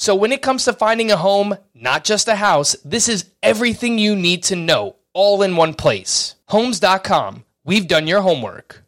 [0.00, 3.98] So, when it comes to finding a home, not just a house, this is everything
[3.98, 6.36] you need to know all in one place.
[6.46, 7.44] Homes.com.
[7.64, 8.84] We've done your homework.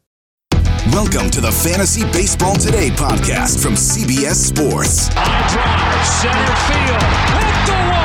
[0.93, 5.09] Welcome to the Fantasy Baseball Today podcast from CBS Sports.
[5.11, 7.03] High drive, center field,
[7.43, 8.00] hit the wall,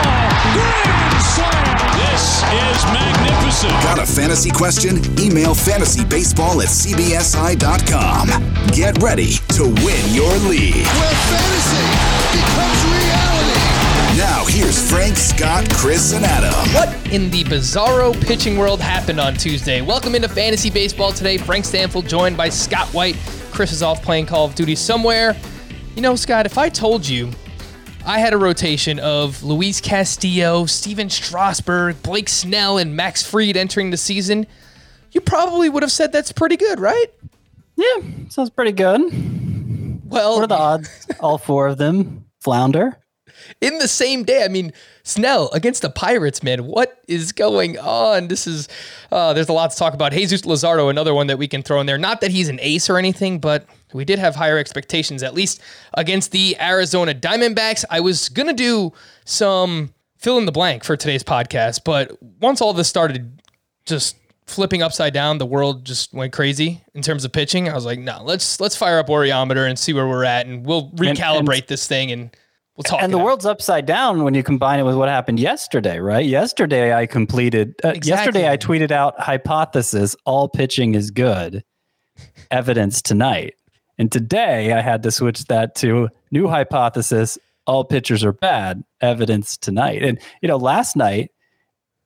[0.55, 1.75] grand slam.
[1.99, 3.73] This is magnificent.
[3.83, 4.97] Got a fantasy question?
[5.19, 8.27] Email fantasybaseball at cbsi.com.
[8.71, 10.87] Get ready to win your league.
[10.87, 11.85] Where fantasy
[12.31, 13.75] becomes reality.
[14.17, 16.53] Now, here's Frank, Scott, Chris, and Adam.
[16.73, 19.81] What in the bizarro pitching world happened on Tuesday?
[19.81, 21.37] Welcome into Fantasy Baseball today.
[21.37, 23.17] Frank Stanfield joined by Scott White.
[23.51, 25.35] Chris is off playing Call of Duty somewhere.
[25.95, 27.29] You know, Scott, if I told you
[28.05, 33.89] I had a rotation of Luis Castillo, Stephen Strasburg, Blake Snell, and Max Fried entering
[33.89, 34.45] the season,
[35.11, 37.07] you probably would have said that's pretty good, right?
[37.75, 37.97] Yeah,
[38.29, 39.01] sounds pretty good.
[40.05, 41.07] Well, What are the odds?
[41.19, 42.97] All four of them flounder.
[43.59, 44.43] in the same day.
[44.43, 44.71] I mean,
[45.03, 46.65] Snell against the Pirates, man.
[46.65, 48.27] What is going on?
[48.27, 48.67] This is
[49.11, 50.11] uh, there's a lot to talk about.
[50.11, 51.97] Jesus Luzardo, another one that we can throw in there.
[51.97, 53.65] Not that he's an ace or anything, but
[53.95, 55.61] we did have higher expectations, at least
[55.95, 57.85] against the Arizona Diamondbacks.
[57.89, 58.93] I was gonna do
[59.25, 63.41] some fill in the blank for today's podcast, but once all this started
[63.85, 64.17] just
[64.47, 67.69] flipping upside down, the world just went crazy in terms of pitching.
[67.69, 70.65] I was like, no, let's let's fire up Worryometer and see where we're at, and
[70.65, 72.35] we'll recalibrate this thing and
[72.75, 73.01] we'll talk.
[73.01, 73.25] And the out.
[73.25, 76.25] world's upside down when you combine it with what happened yesterday, right?
[76.25, 81.63] Yesterday I completed uh, yesterday I tweeted out hypothesis all pitching is good.
[82.51, 83.55] Evidence tonight.
[83.97, 88.83] And today I had to switch that to new hypothesis all pitchers are bad.
[89.01, 90.03] Evidence tonight.
[90.03, 91.31] And you know, last night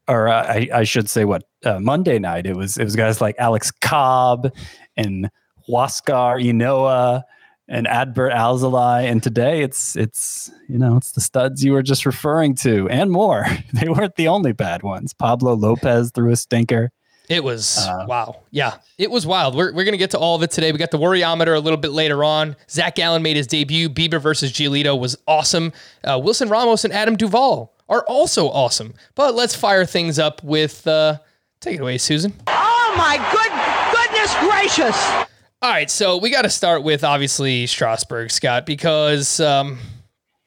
[0.07, 3.21] or uh, I, I should say what uh, Monday night it was it was guys
[3.21, 4.51] like Alex Cobb
[4.97, 5.29] and
[5.69, 7.23] Huascar Ynoa
[7.67, 9.09] and Adbert Alzolay.
[9.09, 13.11] and today it's it's you know it's the studs you were just referring to and
[13.11, 16.91] more they weren't the only bad ones Pablo Lopez threw a stinker
[17.29, 18.41] It was Uh, wow.
[18.51, 19.55] Yeah, it was wild.
[19.55, 20.71] We're, we're going to get to all of it today.
[20.71, 22.55] We got the worryometer a little bit later on.
[22.69, 23.87] Zach Gallen made his debut.
[23.87, 25.71] Bieber versus Giolito was awesome.
[26.03, 28.95] Uh, Wilson Ramos and Adam Duvall are also awesome.
[29.15, 30.85] But let's fire things up with.
[30.87, 31.19] Uh,
[31.61, 32.33] take it away, Susan.
[32.47, 33.51] Oh my good
[33.93, 35.25] goodness gracious!
[35.61, 39.77] All right, so we got to start with obviously Strasburg, Scott, because um,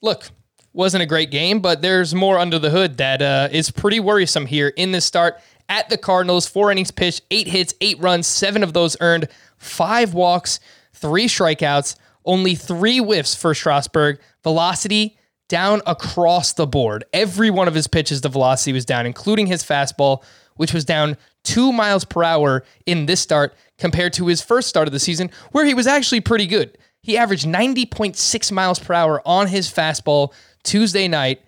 [0.01, 0.29] look,
[0.73, 4.47] wasn't a great game, but there's more under the hood that uh, is pretty worrisome
[4.47, 5.37] here in this start
[5.69, 6.47] at the Cardinals.
[6.47, 10.61] Four innings pitched, eight hits, eight runs, seven of those earned, five walks,
[10.93, 14.21] three strikeouts, only three whiffs for Strasburg.
[14.43, 15.19] Velocity
[15.49, 17.05] down across the board.
[17.13, 20.23] Every one of his pitches, the velocity was down, including his fastball,
[20.57, 24.89] which was down two miles per hour in this start compared to his first start
[24.89, 26.79] of the season, where he was actually pretty good.
[27.03, 31.43] He averaged 90.6 miles per hour on his fastball Tuesday night,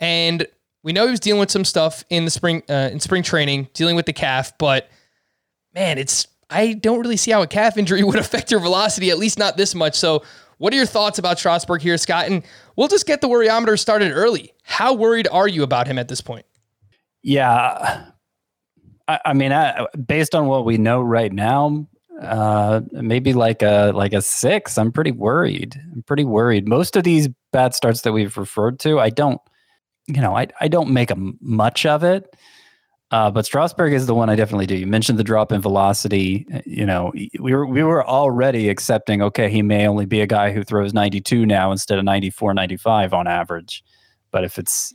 [0.00, 0.46] and
[0.82, 3.68] we know he was dealing with some stuff in the spring uh, in spring training,
[3.74, 4.56] dealing with the calf.
[4.58, 4.88] But
[5.74, 9.18] man, it's I don't really see how a calf injury would affect your velocity, at
[9.18, 9.94] least not this much.
[9.96, 10.22] So,
[10.58, 12.26] what are your thoughts about Strasburg here, Scott?
[12.26, 12.42] And
[12.76, 14.52] we'll just get the worryometer started early.
[14.64, 16.44] How worried are you about him at this point?
[17.22, 18.06] yeah
[19.06, 21.86] I, I mean I, based on what we know right now
[22.20, 27.04] uh maybe like a like a six i'm pretty worried i'm pretty worried most of
[27.04, 29.40] these bad starts that we've referred to i don't
[30.08, 32.34] you know i, I don't make a much of it
[33.10, 34.76] uh, but Strasburg is the one I definitely do.
[34.76, 36.46] You mentioned the drop in velocity.
[36.52, 39.22] Uh, You know, we were we were already accepting.
[39.22, 43.14] Okay, he may only be a guy who throws 92 now instead of 94, 95
[43.14, 43.82] on average.
[44.30, 44.94] But if it's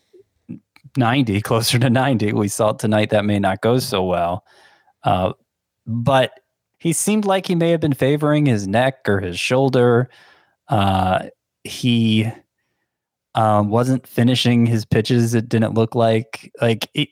[0.95, 4.45] 90, closer to 90, we saw tonight that may not go so well.
[5.03, 5.33] Uh,
[5.87, 6.39] but
[6.77, 10.09] he seemed like he may have been favoring his neck or his shoulder.
[10.67, 11.29] Uh,
[11.63, 12.31] he
[13.35, 15.33] um, wasn't finishing his pitches.
[15.33, 17.09] It didn't look like like it,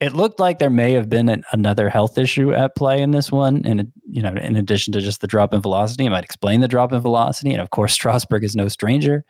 [0.00, 3.32] It looked like there may have been an, another health issue at play in this
[3.32, 6.60] one, and you know, in addition to just the drop in velocity, it might explain
[6.60, 7.52] the drop in velocity.
[7.52, 9.24] And of course, Strasburg is no stranger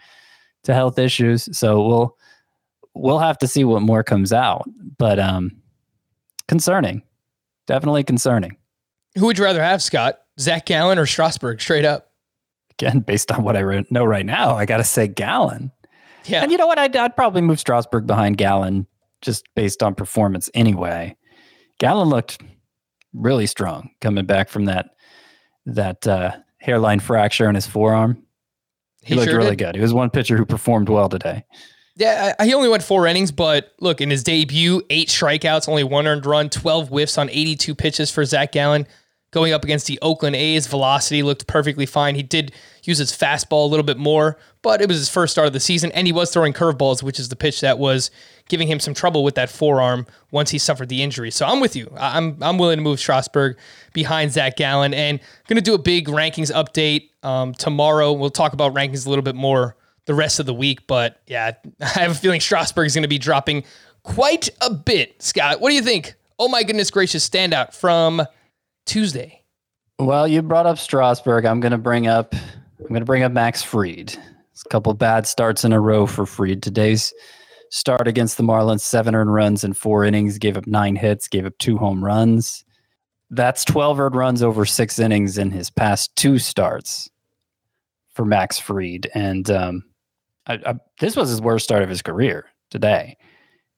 [0.64, 2.16] to health issues, so we'll
[2.94, 4.68] we'll have to see what more comes out.
[4.98, 5.62] But um,
[6.48, 7.02] concerning,
[7.66, 8.56] definitely concerning.
[9.16, 10.18] Who would you rather have, Scott?
[10.40, 11.60] Zach Gallen or Strasburg?
[11.60, 12.10] Straight up.
[12.72, 15.70] Again, based on what I know right now, I got to say Gallen.
[16.26, 16.42] Yeah.
[16.42, 16.78] And you know what?
[16.78, 18.86] I'd, I'd probably move Strasburg behind Gallen
[19.20, 21.16] just based on performance anyway.
[21.78, 22.40] Gallen looked
[23.12, 24.90] really strong coming back from that
[25.66, 28.22] that uh, hairline fracture in his forearm.
[29.02, 29.64] He, he looked sure really did.
[29.64, 29.74] good.
[29.76, 31.44] He was one pitcher who performed well today.
[31.96, 36.08] Yeah, he only went four innings, but look, in his debut, eight strikeouts, only one
[36.08, 38.86] earned run, 12 whiffs on 82 pitches for Zach Gallen
[39.30, 40.66] going up against the Oakland A's.
[40.66, 42.16] Velocity looked perfectly fine.
[42.16, 42.52] He did
[42.84, 45.60] use his fastball a little bit more, but it was his first start of the
[45.60, 48.10] season, and he was throwing curveballs, which is the pitch that was
[48.48, 51.30] giving him some trouble with that forearm once he suffered the injury.
[51.30, 51.90] So I'm with you.
[51.98, 53.56] I'm I'm willing to move Strasburg
[53.92, 58.12] behind Zach Gallen, and going to do a big rankings update um, tomorrow.
[58.12, 59.76] We'll talk about rankings a little bit more
[60.06, 63.08] the rest of the week, but yeah, I have a feeling Strasburg is going to
[63.08, 63.64] be dropping
[64.02, 65.22] quite a bit.
[65.22, 66.14] Scott, what do you think?
[66.38, 68.22] Oh my goodness gracious, standout from
[68.86, 69.42] Tuesday.
[69.98, 71.44] Well, you brought up Strasburg.
[71.44, 72.34] I'm going to bring up
[72.84, 74.14] I'm going to bring up Max Fried.
[74.52, 76.62] It's a couple bad starts in a row for Fried.
[76.62, 77.12] Today's
[77.70, 81.46] start against the Marlins, seven earned runs in four innings, gave up nine hits, gave
[81.46, 82.64] up two home runs.
[83.30, 87.10] That's 12 earned runs over six innings in his past two starts
[88.12, 89.10] for Max Fried.
[89.14, 89.84] And um,
[90.46, 93.16] I, I, this was his worst start of his career today.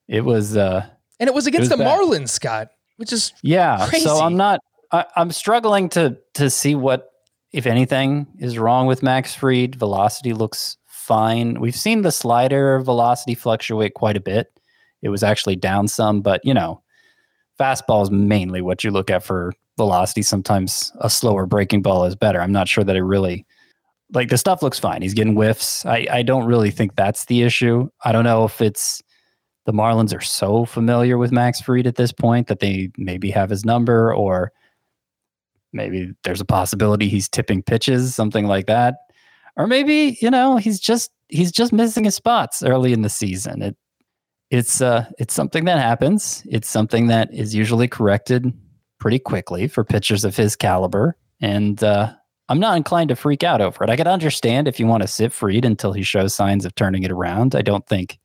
[0.09, 0.85] It was, uh,
[1.21, 2.01] and it was against it was the bad.
[2.01, 3.87] Marlins, Scott which is yeah.
[3.89, 4.05] Crazy.
[4.05, 4.61] So I'm not.
[4.93, 7.11] I, I'm struggling to to see what,
[7.57, 9.77] if anything, is wrong with Max Fried.
[9.77, 11.59] Velocity looks fine.
[11.59, 14.53] We've seen the slider velocity fluctuate quite a bit.
[15.01, 16.83] It was actually down some, but you know,
[17.59, 20.21] fastball is mainly what you look at for velocity.
[20.21, 22.43] Sometimes a slower breaking ball is better.
[22.43, 23.47] I'm not sure that it really
[24.13, 25.01] like the stuff looks fine.
[25.01, 25.87] He's getting whiffs.
[25.87, 27.89] I, I don't really think that's the issue.
[28.05, 29.03] I don't know if it's
[29.65, 33.49] the Marlins are so familiar with Max Fried at this point that they maybe have
[33.49, 34.53] his number, or
[35.77, 38.97] maybe there's a possibility he's tipping pitches, something like that.
[39.57, 43.63] Or maybe, you know, he's just he's just missing his spots early in the season.
[43.63, 43.77] It
[44.51, 46.43] it's uh it's something that happens.
[46.47, 48.53] It's something that is usually corrected
[48.99, 51.17] pretty quickly for pitchers of his caliber.
[51.41, 52.13] And uh
[52.49, 53.91] I'm not inclined to freak out over it.
[53.91, 57.03] I can understand if you want to sit Fried until he shows signs of turning
[57.03, 57.55] it around.
[57.55, 58.19] I don't think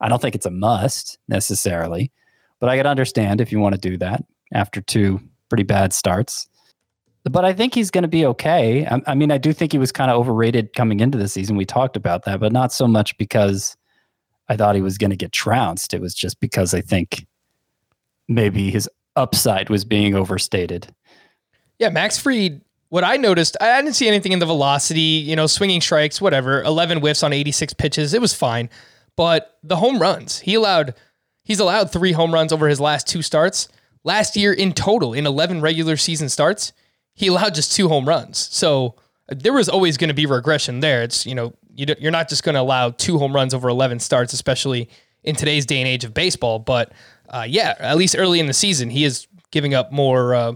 [0.00, 2.12] I don't think it's a must necessarily,
[2.60, 6.48] but I could understand if you want to do that after two pretty bad starts.
[7.30, 8.86] But I think he's going to be okay.
[8.86, 11.56] I, I mean, I do think he was kind of overrated coming into the season.
[11.56, 13.76] We talked about that, but not so much because
[14.48, 15.94] I thought he was going to get trounced.
[15.94, 17.26] It was just because I think
[18.28, 20.92] maybe his upside was being overstated.
[21.78, 22.60] Yeah, Max Fried
[22.90, 26.62] what I noticed, I didn't see anything in the velocity, you know, swinging strikes, whatever.
[26.62, 28.14] 11 whiffs on 86 pitches.
[28.14, 28.70] It was fine.
[29.16, 30.94] But the home runs, he allowed
[31.44, 33.68] he's allowed 3 home runs over his last two starts.
[34.04, 36.72] Last year in total in 11 regular season starts,
[37.18, 38.38] he allowed just two home runs.
[38.38, 38.94] So
[39.26, 41.02] there was always going to be regression there.
[41.02, 44.32] It's, you know, you're not just going to allow two home runs over 11 starts,
[44.32, 44.88] especially
[45.24, 46.60] in today's day and age of baseball.
[46.60, 46.92] But
[47.28, 50.52] uh, yeah, at least early in the season, he is giving up more uh,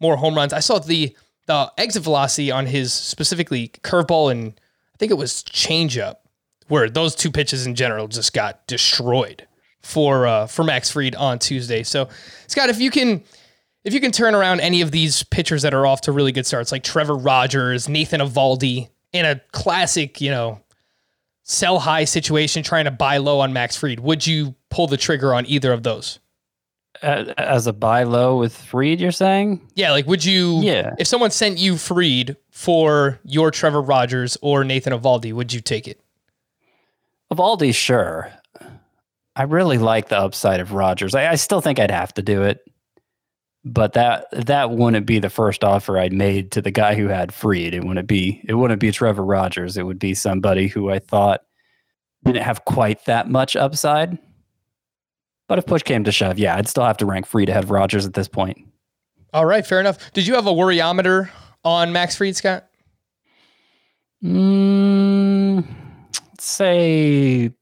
[0.00, 0.54] more home runs.
[0.54, 1.14] I saw the
[1.44, 4.58] the exit velocity on his specifically curveball and
[4.94, 6.16] I think it was changeup
[6.68, 9.46] where those two pitches in general just got destroyed
[9.82, 11.82] for uh, for Max Fried on Tuesday.
[11.82, 12.08] So,
[12.46, 13.22] Scott, if you can
[13.86, 16.44] if you can turn around any of these pitchers that are off to really good
[16.44, 20.60] starts, like Trevor Rogers, Nathan Eovaldi, in a classic, you know,
[21.44, 25.32] sell high situation, trying to buy low on Max Fried, would you pull the trigger
[25.32, 26.18] on either of those?
[27.02, 29.60] as a buy low with Fried, you're saying?
[29.74, 30.60] Yeah, like would you?
[30.62, 30.94] Yeah.
[30.98, 35.86] If someone sent you Fried for your Trevor Rogers or Nathan Eovaldi, would you take
[35.86, 36.00] it?
[37.30, 38.32] Eovaldi, sure.
[39.36, 41.14] I really like the upside of Rogers.
[41.14, 42.66] I, I, still think I'd have to do it,
[43.66, 47.34] but that that wouldn't be the first offer I'd made to the guy who had
[47.34, 47.74] Fried.
[47.74, 49.76] It wouldn't be it wouldn't be Trevor Rogers.
[49.76, 51.42] It would be somebody who I thought
[52.24, 54.18] didn't have quite that much upside.
[55.48, 57.70] But if push came to shove, yeah, I'd still have to rank Fried ahead of
[57.70, 58.58] Rogers at this point.
[59.32, 60.12] All right, fair enough.
[60.12, 61.28] Did you have a worryometer
[61.64, 62.66] on Max Fried, Scott?
[64.24, 65.64] Mm,
[66.38, 67.52] say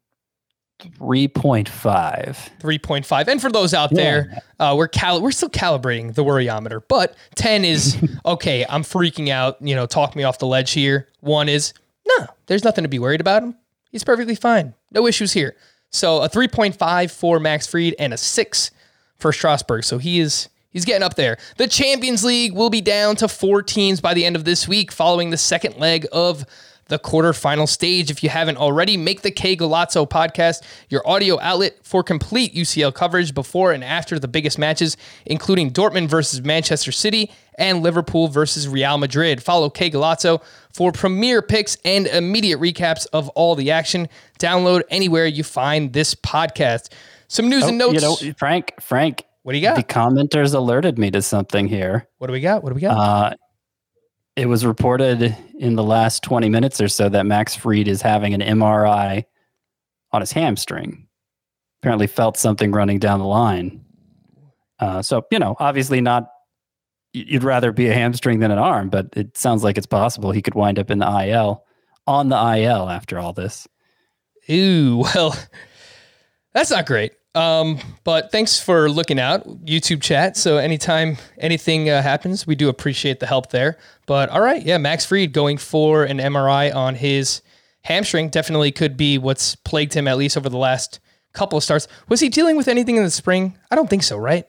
[0.99, 3.97] 3.5 3.5 and for those out yeah.
[3.97, 9.29] there uh, we're cal- we're still calibrating the worryometer but 10 is okay i'm freaking
[9.29, 11.73] out you know talk me off the ledge here one is
[12.07, 13.57] no there's nothing to be worried about him
[13.91, 15.57] he's perfectly fine no issues here
[15.91, 18.71] so a 3.5 for max fried and a 6
[19.25, 19.85] for Strasburg.
[19.85, 21.39] So he is he's getting up there.
[21.57, 24.93] The Champions League will be down to four teams by the end of this week,
[24.93, 26.45] following the second leg of
[26.87, 28.11] the quarterfinal stage.
[28.11, 32.95] If you haven't already, make the Que Golazo podcast your audio outlet for complete UCL
[32.95, 38.67] coverage before and after the biggest matches, including Dortmund versus Manchester City and Liverpool versus
[38.69, 39.43] Real Madrid.
[39.43, 44.09] Follow Que Golazo for premier picks and immediate recaps of all the action.
[44.39, 46.91] Download anywhere you find this podcast.
[47.29, 48.03] Some news and notes.
[48.05, 49.77] Oh, You know, Frank, Frank, what do you got?
[49.77, 52.07] the commenters alerted me to something here.
[52.19, 52.63] What do we got?
[52.63, 52.97] What do we got?
[52.97, 53.35] Uh,
[54.37, 58.35] it was reported in the last 20 minutes or so that Max Fried is having
[58.35, 59.25] an MRI
[60.13, 61.07] on his hamstring.
[61.81, 63.85] Apparently, felt something running down the line.
[64.81, 66.31] Uh, so, you know, obviously not.
[67.13, 70.43] You'd rather be a hamstring than an arm, but it sounds like it's possible he
[70.43, 71.65] could wind up in the IL
[72.09, 73.69] on the IL after all this.
[74.51, 75.37] Ooh, well,
[76.53, 77.13] that's not great.
[77.35, 80.37] Um, but thanks for looking out, YouTube chat.
[80.37, 83.77] So anytime anything uh, happens, we do appreciate the help there.
[84.07, 87.43] But all right, yeah, Max Fried going for an MRI on his
[87.83, 91.01] hamstring definitely could be what's plagued him at least over the last
[91.33, 91.89] couple of starts.
[92.09, 93.59] Was he dealing with anything in the spring?
[93.71, 94.47] I don't think so, right?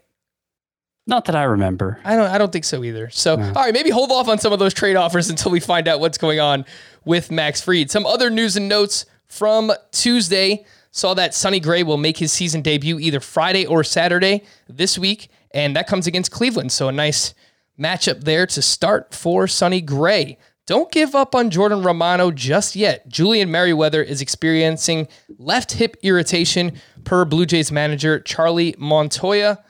[1.08, 2.00] Not that I remember.
[2.04, 3.10] I don't I don't think so either.
[3.12, 5.88] So all right, maybe hold off on some of those trade offers until we find
[5.88, 6.66] out what's going on
[7.04, 7.92] with Max Fried.
[7.92, 10.66] Some other news and notes from Tuesday
[10.96, 15.28] saw that Sonny Gray will make his season debut either Friday or Saturday this week,
[15.54, 16.72] and that comes against Cleveland.
[16.72, 17.34] So a nice
[17.78, 20.38] matchup there to start for Sonny Gray.
[20.66, 23.08] Don't give up on Jordan Romano just yet.
[23.10, 26.72] Julian Merryweather is experiencing left hip irritation
[27.04, 29.62] per Blue Jays manager Charlie Montoyo.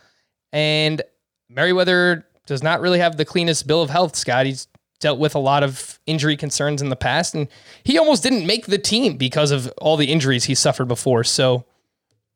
[0.53, 1.01] And
[1.49, 4.45] Merryweather does not really have the cleanest bill of health, Scott.
[4.45, 4.67] He's
[4.99, 7.47] dealt with a lot of injury concerns in the past, and
[7.83, 11.23] he almost didn't make the team because of all the injuries he suffered before.
[11.23, 11.65] So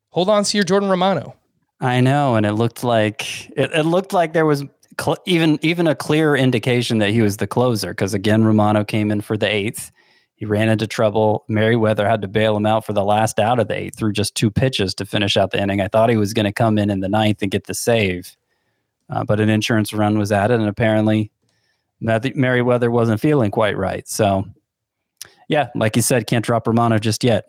[0.10, 1.36] hold on to your Jordan Romano.
[1.82, 4.66] I know, and it looked like it, it looked like there was
[5.00, 9.12] cl- even even a clear indication that he was the closer because again, Romano came
[9.12, 9.92] in for the eighth.
[10.36, 11.44] He ran into trouble.
[11.50, 14.36] Merryweather had to bail him out for the last out of the eighth through just
[14.36, 15.82] two pitches to finish out the inning.
[15.82, 18.38] I thought he was going to come in in the ninth and get the save,
[19.10, 21.32] uh, but an insurance run was added, and apparently,
[22.02, 24.08] Matthew- Merryweather wasn't feeling quite right.
[24.08, 24.46] So,
[25.48, 27.46] yeah, like you said, can't drop Romano just yet.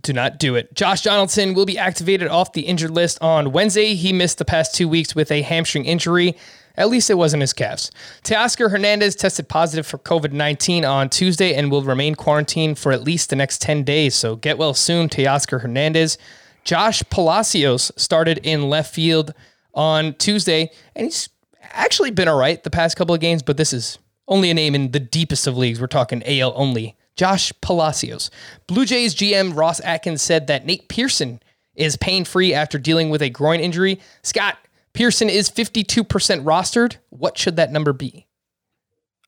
[0.00, 0.74] Do not do it.
[0.74, 3.94] Josh Donaldson will be activated off the injured list on Wednesday.
[3.94, 6.34] He missed the past two weeks with a hamstring injury.
[6.76, 7.90] At least it wasn't his calves.
[8.24, 13.02] Teoscar Hernandez tested positive for COVID 19 on Tuesday and will remain quarantined for at
[13.02, 14.14] least the next 10 days.
[14.14, 16.16] So get well soon, Teoscar Hernandez.
[16.64, 19.34] Josh Palacios started in left field
[19.74, 21.28] on Tuesday, and he's
[21.72, 23.98] actually been all right the past couple of games, but this is
[24.28, 25.80] only a name in the deepest of leagues.
[25.80, 26.96] We're talking AL only.
[27.16, 28.30] Josh Palacios.
[28.66, 31.40] Blue Jays GM Ross Atkins said that Nate Pearson
[31.74, 34.00] is pain free after dealing with a groin injury.
[34.22, 34.56] Scott,
[34.94, 36.06] Pearson is 52%
[36.44, 36.96] rostered.
[37.10, 38.26] What should that number be?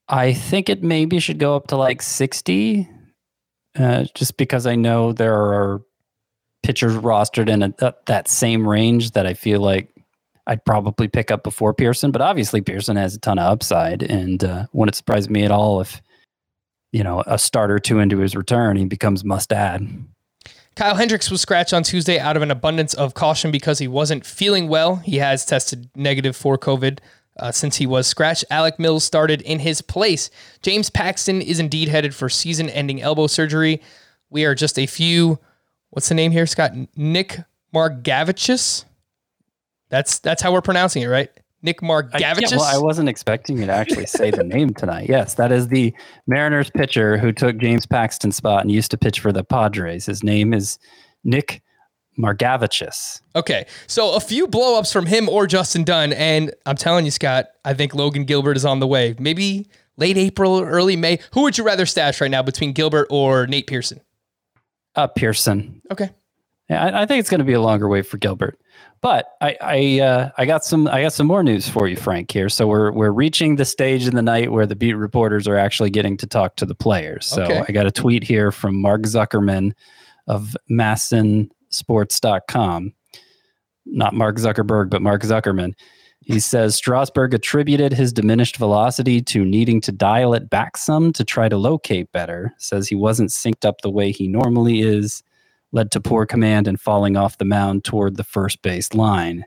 [0.09, 2.89] I think it maybe should go up to like 60,
[3.79, 5.83] uh, just because I know there are
[6.63, 9.89] pitchers rostered in a, that- that same range that I feel like
[10.47, 12.11] I'd probably pick up before Pearson.
[12.11, 15.81] But obviously, Pearson has a ton of upside, and uh, wouldn't surprise me at all
[15.81, 16.03] if,
[16.93, 19.89] you know, a start or two into his return, he becomes must add.
[20.77, 24.27] Kyle Hendricks was scratched on Tuesday out of an abundance of caution because he wasn't
[24.27, 24.97] feeling well.
[24.97, 26.99] He has tested negative for COVID
[27.39, 28.45] uh, since he was scratched.
[28.51, 30.31] Alec Mills started in his place.
[30.63, 33.81] James Paxton is indeed headed for season ending elbow surgery.
[34.31, 35.39] We are just a few,
[35.91, 36.73] what's the name here, Scott?
[36.97, 37.41] Nick
[37.73, 38.85] Margevicius?
[39.89, 41.31] That's that's how we're pronouncing it, right?
[41.65, 45.09] Nick yeah, well, I wasn't expecting you to actually say the name tonight.
[45.09, 45.95] Yes, that is the
[46.27, 50.05] Mariners pitcher who took James Paxton's spot and used to pitch for the Padres.
[50.05, 50.79] His name is
[51.25, 51.63] Nick
[52.19, 53.23] Margevicius.
[53.35, 57.47] Okay, so a few blowups from him or Justin Dunn, and I'm telling you, Scott,
[57.65, 59.15] I think Logan Gilbert is on the way.
[59.19, 61.19] Maybe late April, early May.
[61.33, 64.01] Who would you rather stash right now between Gilbert or Nate Pearson?
[64.95, 65.81] Uh, Pearson.
[65.91, 66.11] Okay,
[66.69, 68.59] Yeah, I, I think it's going to be a longer wait for Gilbert.
[69.05, 72.31] But I I, uh, I got some I got some more news for you, Frank.
[72.31, 75.59] Here, so we're we're reaching the stage in the night where the beat reporters are
[75.59, 77.27] actually getting to talk to the players.
[77.27, 77.63] So Okay.
[77.69, 79.73] I got a tweet here from Mark Zuckerman
[80.27, 82.95] of MASNsports.com.
[83.85, 85.75] Not Mark Zuckerberg, but Mark Zuckerman.
[86.23, 91.25] He says Strasburg attributed his diminished velocity to needing to dial it back some to
[91.25, 92.55] try to locate better.
[92.57, 95.23] Says he wasn't synced up the way he normally is
[95.75, 99.45] led to poor command and falling off the mound toward the first base line.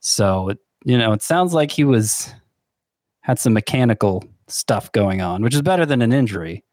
[0.00, 0.52] So,
[0.84, 2.32] you know, it sounds like he was
[3.22, 6.64] had some mechanical stuff going on, which is better than an injury.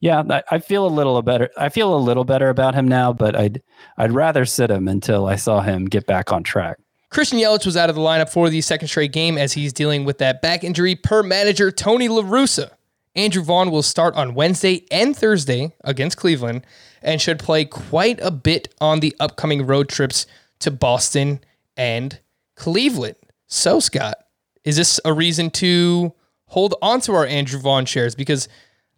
[0.00, 1.50] Yeah, I, I feel a little better.
[1.58, 3.60] I feel a little better about him now, but I'd
[3.96, 6.78] I'd rather sit him until I saw him get back on track.
[7.10, 10.04] Christian Yelich was out of the lineup for the second straight game as he's dealing
[10.04, 12.70] with that back injury per manager Tony LaRussa.
[13.16, 16.64] Andrew Vaughn will start on Wednesday and Thursday against Cleveland
[17.02, 20.26] and should play quite a bit on the upcoming road trips
[20.60, 21.40] to Boston
[21.76, 22.18] and
[22.56, 23.16] Cleveland.
[23.46, 24.16] So, Scott,
[24.64, 26.14] is this a reason to
[26.46, 28.14] hold on to our Andrew Vaughn shares?
[28.14, 28.48] Because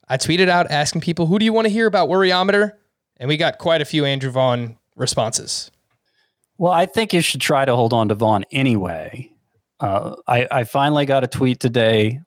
[0.08, 2.72] I tweeted out asking people, who do you want to hear about Worryometer?
[3.18, 5.70] And we got quite a few Andrew Vaughn responses.
[6.58, 9.30] Well, I think you should try to hold on to Vaughn anyway.
[9.78, 12.20] Uh, I, I finally got a tweet today.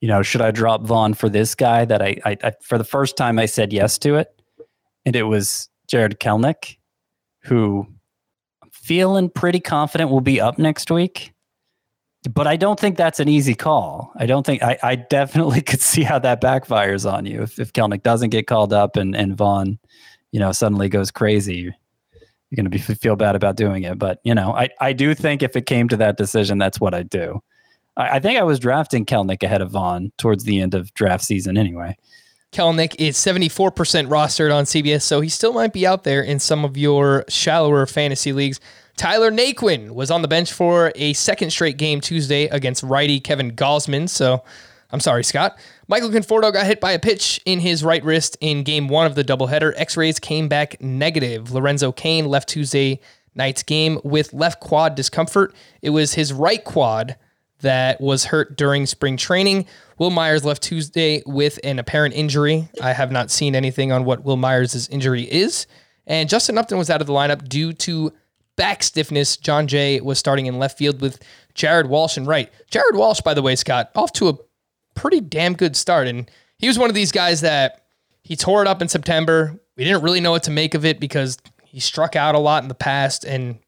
[0.00, 1.84] You know, should I drop Vaughn for this guy?
[1.84, 4.41] That I, I, I for the first time I said yes to it,
[5.04, 6.76] and it was Jarred Kelenic,
[7.40, 7.86] who
[8.62, 11.32] I'm feeling pretty confident will be up next week.
[12.30, 14.12] But I don't think that's an easy call.
[14.16, 17.72] I don't think I, I definitely could see how that backfires on you if, if
[17.72, 19.78] Kelenic doesn't get called up and, and Vaughn,
[20.30, 21.54] you know, suddenly goes crazy.
[21.54, 21.74] You're
[22.56, 23.98] going to be feel bad about doing it.
[23.98, 26.94] But, you know, I, I do think if it came to that decision, that's what
[26.94, 27.40] I'd do.
[27.96, 31.24] I, I think I was drafting Kelenic ahead of Vaughn towards the end of draft
[31.24, 31.96] season anyway.
[32.52, 33.72] Kelenic is 74%
[34.08, 37.86] rostered on CBS, so he still might be out there in some of your shallower
[37.86, 38.60] fantasy leagues.
[38.98, 43.52] Tyler Naquin was on the bench for a second straight game Tuesday against righty Kevin
[43.52, 44.06] Gausman.
[44.06, 44.44] So
[44.90, 45.58] I'm sorry, Scott.
[45.88, 49.14] Michael Conforto got hit by a pitch in his right wrist in game one of
[49.14, 49.72] the doubleheader.
[49.76, 51.52] X rays came back negative.
[51.52, 53.00] Lorenzo Cain left Tuesday
[53.34, 55.54] night's game with left quad discomfort.
[55.80, 57.16] It was his right quad
[57.62, 59.66] that was hurt during spring training.
[59.98, 62.68] Wil Myers left Tuesday with an apparent injury.
[62.80, 65.66] I have not seen anything on what Wil Myers' injury is.
[66.06, 68.12] And Justin Upton was out of the lineup due to
[68.56, 69.36] back stiffness.
[69.36, 71.22] Jon Jay was starting in left field with
[71.54, 72.50] Jared Walsh in right.
[72.70, 74.34] Jared Walsh, by the way, Scott, off to a
[74.94, 76.06] pretty damn good start.
[76.06, 77.84] And he was one of these guys that
[78.22, 79.58] he tore it up in September.
[79.76, 82.62] We didn't really know what to make of it because he struck out a lot
[82.62, 83.24] in the past.
[83.24, 83.58] And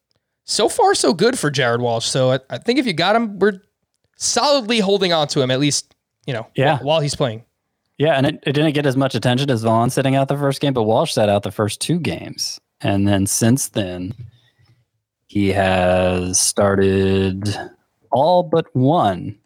[0.45, 2.07] so far, so good for Jared Walsh.
[2.07, 3.61] So I, I think if you got him, we're
[4.17, 5.95] solidly holding on to him, at least,
[6.27, 6.79] you know, Yeah.
[6.83, 7.45] while he's playing.
[7.99, 10.61] Yeah, and it, it didn't get as much attention as Vaughn sitting out the first
[10.61, 12.61] game, but Walsh sat out the first two games.
[12.81, 14.15] And then since then,
[15.27, 17.49] he has started
[18.11, 19.39] all but one.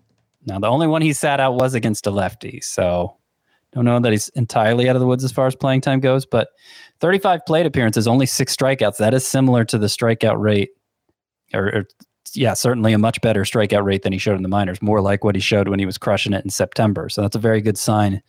[0.47, 2.61] Now, the only one he sat out was against a lefty.
[2.63, 3.17] So
[3.73, 6.25] don't know that he's entirely out of the woods as far as playing time goes,
[6.25, 6.49] but
[7.01, 8.97] 35 plate appearances, only six strikeouts.
[8.97, 10.71] That is similar to the strikeout rate,
[11.53, 11.85] or, or
[12.35, 15.25] yeah, certainly a much better strikeout rate than he showed in the minors, more like
[15.25, 17.09] what he showed when he was crushing it in September.
[17.09, 18.23] So that's a very good sign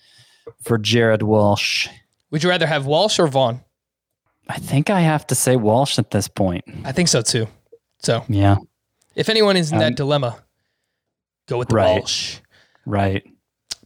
[0.64, 1.88] for Jared Walsh.
[2.32, 3.62] Would you rather have Walsh or Vaughn?
[4.48, 6.64] I think I have to say Walsh at this point.
[6.84, 7.48] I think so too.
[8.00, 8.58] So Yeah,
[9.16, 10.38] if anyone is in that Um, dilemma,
[11.48, 12.00] go with the right.
[12.00, 12.38] Walsh.
[12.86, 13.24] right.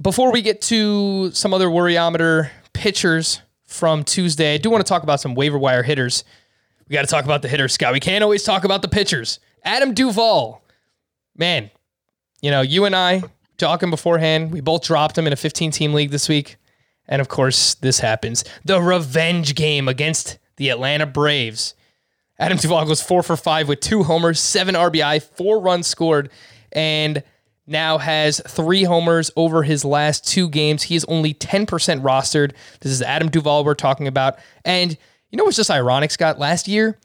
[0.01, 5.03] Before we get to some other worryometer pitchers from Tuesday, I do want to talk
[5.03, 6.23] about some waiver wire hitters.
[6.89, 7.93] We got to talk about the hitters, Scott.
[7.93, 9.39] We can't always talk about the pitchers.
[9.63, 10.61] Adam Duvall,
[11.37, 11.71] man,
[12.41, 13.23] you know, you and I
[13.57, 16.57] talking beforehand, we both dropped him in a 15 team league this week.
[17.07, 18.43] And of course, this happens.
[18.65, 21.75] The revenge game against the Atlanta Braves.
[22.39, 26.29] Adam Duvall goes four for five with two homers, seven RBI, four runs scored,
[26.71, 27.23] and
[27.67, 30.83] now has three homers over his last two games.
[30.83, 31.67] He is only 10%
[32.01, 32.51] rostered.
[32.81, 34.37] This is Adam Duvall we're talking about.
[34.65, 34.97] And
[35.29, 36.39] you know what's just ironic, Scott?
[36.39, 36.97] Last year,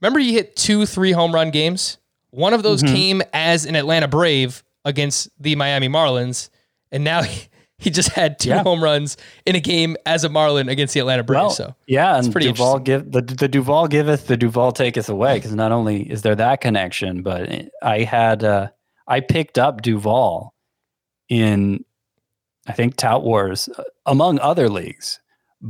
[0.00, 1.98] remember he hit two three home run games?
[2.30, 6.50] One of those came as an Atlanta Brave against the Miami Marlins.
[6.92, 8.62] And now he, he just had two Yeah.
[8.62, 11.40] home runs in a game as a Marlin against the Atlanta Braves.
[11.40, 15.36] Well, so yeah, and pretty Duvall give the the Duvall giveth, the Duvall taketh away.
[15.36, 17.50] Because not only is there that connection, but
[17.82, 18.68] I had uh,
[19.06, 20.54] I picked up Duvall
[21.28, 21.84] in
[22.66, 25.20] I think Tout Wars uh, among other leagues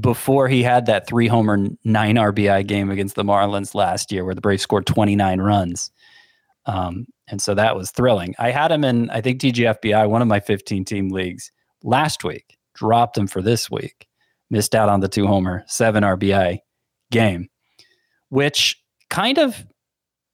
[0.01, 4.35] before he had that three homer nine RBI game against the Marlins last year, where
[4.35, 5.91] the Braves scored twenty nine runs.
[6.67, 8.35] Um, and so that was thrilling.
[8.39, 11.51] I had him in I think TGFBI, one of my fifteen team leagues
[11.83, 12.57] last week.
[12.75, 14.09] Dropped him for this week
[14.51, 16.61] missed out on the two homer, seven RBI
[17.11, 17.49] game,
[18.29, 19.65] which kind of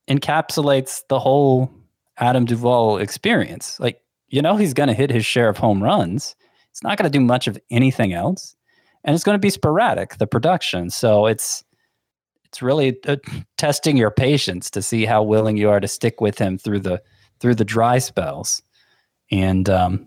[0.08, 1.70] encapsulates the whole
[2.18, 3.78] Adam Duvall experience.
[3.80, 6.36] Like, you know, he's going to hit his share of home runs.
[6.70, 8.56] It's not going to do much of anything else,
[9.04, 10.90] and it's going to be sporadic the production.
[10.90, 11.64] So it's
[12.44, 13.16] it's really uh,
[13.56, 17.02] testing your patience to see how willing you are to stick with him through the
[17.40, 18.62] through the dry spells,
[19.30, 20.06] and um,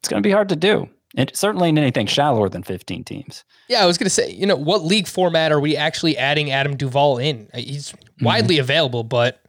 [0.00, 0.88] it's going to be hard to do.
[1.16, 3.44] It certainly in anything shallower than 15 teams.
[3.68, 6.50] Yeah, I was going to say, you know, what league format are we actually adding
[6.50, 7.48] Adam Duvall in?
[7.54, 9.40] Uh, He's widely available, but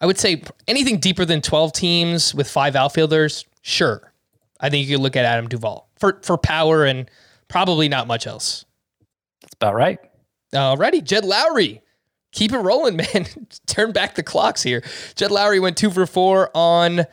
[0.00, 4.12] I would say anything deeper than 12 teams with five outfielders, sure.
[4.60, 7.10] I think you could look at Adam Duvall for, for power and
[7.50, 8.64] probably not much else.
[9.42, 9.98] That's about right.
[10.54, 11.80] Alrighty, Jed Lowrie
[12.32, 13.26] keep it rolling, man.
[13.66, 14.82] Turn back the clocks here.
[15.14, 17.06] Jed Lowrie went two for four on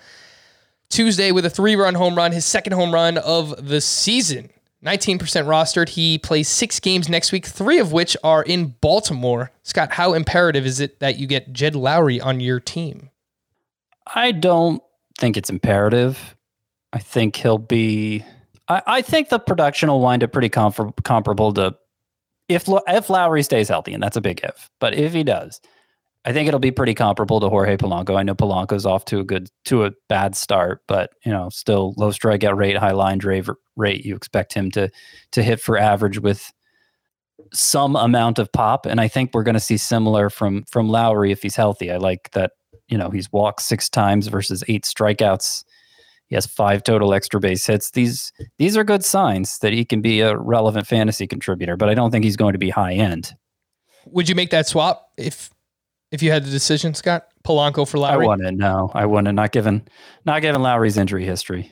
[0.89, 4.50] Tuesday with a three run home run, his second home run of the season.
[4.86, 5.89] 19% rostered.
[5.89, 9.52] He plays six games next week, three of which are in Baltimore.
[9.63, 13.10] Scott, how imperative is it that you get Jed Lowrie on your team?
[14.06, 14.82] I don't
[15.17, 16.36] think it's imperative.
[16.93, 18.23] I think he'll be.
[18.69, 21.75] I, I think the production will wind up pretty com- comparable to
[22.49, 24.69] if if Lowrie stays healthy, and that's a big if.
[24.80, 25.60] But if he does,
[26.25, 28.17] I think it'll be pretty comparable to Jorge Polanco.
[28.17, 31.93] I know Polanco's off to a good to a bad start, but you know, still
[31.97, 34.06] low strikeout rate, high line drive rate.
[34.06, 34.89] You expect him to
[35.32, 36.51] to hit for average with
[37.53, 41.32] some amount of pop, and I think we're going to see similar from from Lowrie
[41.32, 41.91] if he's healthy.
[41.91, 42.51] I like that.
[42.89, 45.63] You know, he's walked six times versus eight strikeouts.
[46.27, 47.91] He has five total extra base hits.
[47.91, 51.93] These these are good signs that he can be a relevant fantasy contributor, but I
[51.93, 53.33] don't think he's going to be high end.
[54.07, 55.49] Would you make that swap if
[56.11, 57.27] if you had the decision, Scott?
[57.45, 58.25] Polanco for Lowrie?
[58.25, 58.57] I wouldn't.
[58.57, 59.33] No, I wouldn't.
[59.35, 59.87] Not given,
[60.25, 61.71] not given Lowrie's injury history.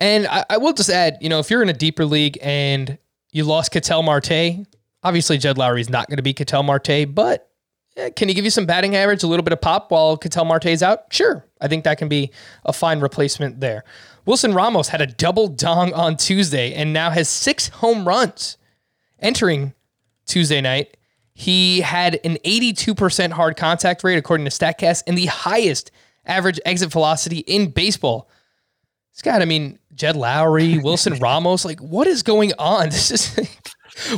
[0.00, 2.98] And I, I will just add, you know, if you're in a deeper league and
[3.30, 4.66] you lost Ketel Marte,
[5.02, 7.50] obviously Jed Lowrie is not going to be Ketel Marte, but
[8.16, 10.66] can he give you some batting average, a little bit of pop while Ketel Marte
[10.66, 11.12] is out?
[11.12, 11.44] Sure.
[11.60, 12.30] I think that can be
[12.64, 13.84] a fine replacement there.
[14.24, 18.56] Wilson Ramos had a double dong on Tuesday and now has six home runs
[19.18, 19.74] entering
[20.26, 20.96] Tuesday night.
[21.34, 25.90] He had an 82% hard contact rate, according to StatCast, and the highest
[26.26, 28.28] average exit velocity in baseball.
[29.12, 32.86] Scott, I mean, Jed Lowrie, Wilson Ramos, like, what is going on?
[32.90, 33.48] This is.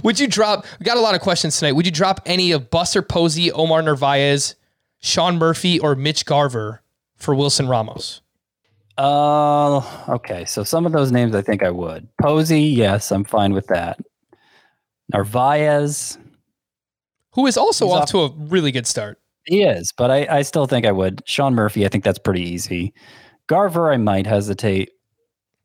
[0.03, 0.67] Would you drop?
[0.79, 1.73] We got a lot of questions tonight.
[1.73, 4.55] Would you drop any of Buster Posey, Omar Narvaez,
[5.01, 6.83] Sean Murphy, or Mitch Garver
[7.17, 8.21] for Wilson Ramos?
[8.97, 10.45] Uh, okay.
[10.45, 12.09] So some of those names I think I would.
[12.21, 13.99] Posey, yes, I'm fine with that.
[15.13, 16.19] Narvaez,
[17.33, 19.21] who is also off, off, to a really good start.
[19.45, 21.23] He is, but I, I still think I would.
[21.27, 22.95] Sean Murphy, I think that's pretty easy.
[23.47, 24.91] Garver, I might hesitate.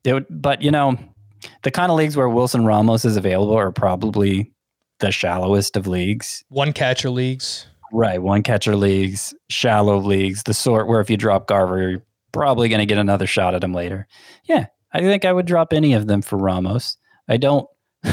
[0.04, 0.98] It would, but you know,
[1.64, 4.52] the kind of leagues where Wilson Ramos is available are probably
[5.00, 6.44] the shallowest of leagues.
[6.50, 7.68] One catcher leagues.
[7.92, 8.22] Right.
[8.22, 12.80] One catcher leagues, shallow leagues, the sort where if you drop Garver, you're probably going
[12.80, 14.08] to get another shot at him later.
[14.46, 14.68] Yeah.
[14.94, 16.98] I think I would drop any of them for Ramos.
[17.28, 17.68] I don't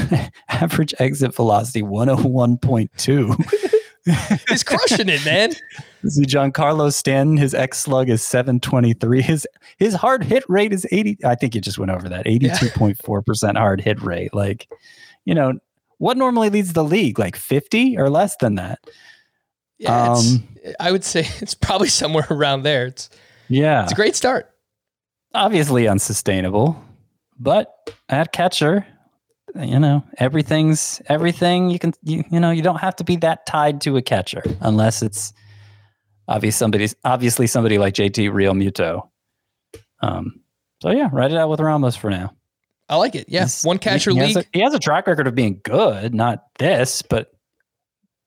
[0.49, 4.45] average exit velocity 101.2.
[4.49, 5.51] He's crushing it, man.
[6.05, 9.21] See, Giancarlo Stanton, his X slug is 723.
[9.21, 11.17] His his hard hit rate is 80.
[11.25, 13.59] I think you just went over that 82.4% yeah.
[13.59, 14.33] hard hit rate.
[14.33, 14.69] Like,
[15.25, 15.53] you know,
[15.97, 17.17] what normally leads the league?
[17.17, 18.79] Like 50 or less than that?
[19.79, 20.47] Yeah, um,
[20.79, 22.87] I would say it's probably somewhere around there.
[22.87, 23.09] It's
[23.49, 24.51] yeah, it's a great start.
[25.33, 26.81] Obviously unsustainable,
[27.39, 28.85] but at catcher,
[29.55, 33.45] you know everything's everything you can you, you know you don't have to be that
[33.45, 35.33] tied to a catcher unless it's
[36.27, 39.09] obviously somebody obviously somebody like JT Realmuto.
[40.01, 40.41] Um,
[40.81, 42.33] so yeah, write it out with Ramos for now.
[42.89, 43.27] I like it.
[43.27, 44.37] Yeah, He's, one catcher he, he league.
[44.37, 47.33] A, he has a track record of being good, not this, but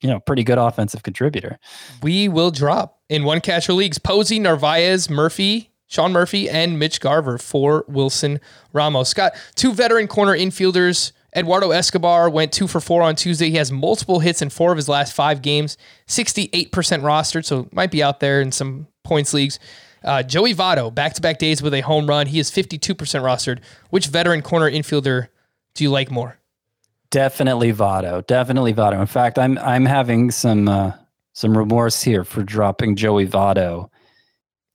[0.01, 1.59] you know, pretty good offensive contributor.
[2.01, 7.37] We will drop in one catcher leagues: Posey, Narvaez, Murphy, Sean Murphy, and Mitch Garver
[7.37, 8.39] for Wilson
[8.73, 9.09] Ramos.
[9.09, 13.49] Scott, two veteran corner infielders Eduardo Escobar went two for four on Tuesday.
[13.49, 17.91] He has multiple hits in four of his last five games, 68% rostered, so might
[17.91, 19.57] be out there in some points leagues.
[20.03, 22.27] Uh, Joey Votto, back to back days with a home run.
[22.27, 23.59] He is 52% rostered.
[23.91, 25.27] Which veteran corner infielder
[25.75, 26.37] do you like more?
[27.11, 28.25] Definitely Votto.
[28.25, 28.99] Definitely Votto.
[28.99, 30.93] In fact, I'm I'm having some uh,
[31.33, 33.89] some remorse here for dropping Joey Votto,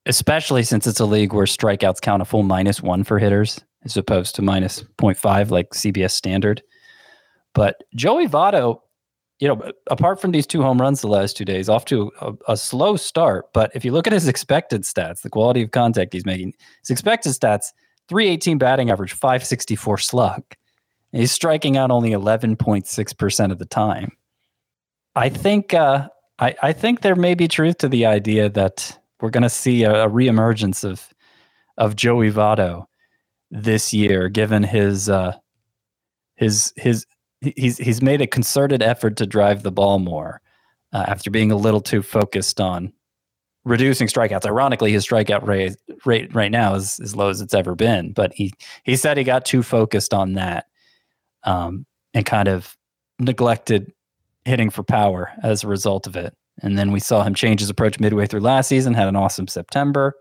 [0.05, 3.97] especially since it's a league where strikeouts count a full minus one for hitters as
[3.97, 6.63] opposed to minus 0.5 like CBS standard.
[7.55, 8.81] But Joey Votto,
[9.39, 12.33] you know, apart from these two home runs the last two days, off to a,
[12.49, 13.47] a, slow start.
[13.55, 16.91] But if you look at his expected stats, the quality of contact he's making, his
[16.91, 17.73] expected stats
[18.09, 20.43] 318 batting average, 564 slug.
[21.13, 24.13] And he's striking out only 11.6% of the time.
[25.15, 29.31] I think uh, I, I think there may be truth to the idea that we're
[29.31, 31.09] going to see a, a reemergence of
[31.79, 32.87] of Joey Votto
[33.51, 35.33] this year, given his uh,
[36.37, 37.07] his his
[37.41, 40.41] he's he's made a concerted effort to drive the ball more
[40.93, 42.93] uh, after being a little too focused on
[43.65, 44.47] reducing strikeouts.
[44.47, 48.13] Ironically, his strikeout rate rate right now is as low as it's ever been.
[48.13, 48.53] But he
[48.85, 50.67] he said he got too focused on that
[51.45, 52.77] um, and kind of
[53.19, 53.93] neglected
[54.45, 56.35] hitting for power as a result of it.
[56.63, 58.95] And then we saw him change his approach midway through last season.
[58.95, 60.15] Had an awesome September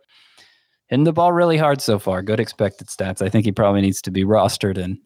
[0.87, 2.21] hitting the ball really hard so far.
[2.21, 3.21] Good expected stats.
[3.21, 4.99] I think he probably needs to be rostered in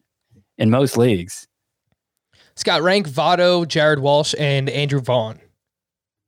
[0.58, 1.46] in most leagues.
[2.54, 5.40] Scott rank Votto, Jared Walsh, and Andrew Vaughn.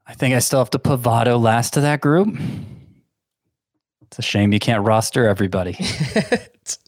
[0.07, 2.29] I think I still have to put Votto last to that group.
[4.03, 5.73] It's a shame you can't roster everybody.
[5.79, 6.79] this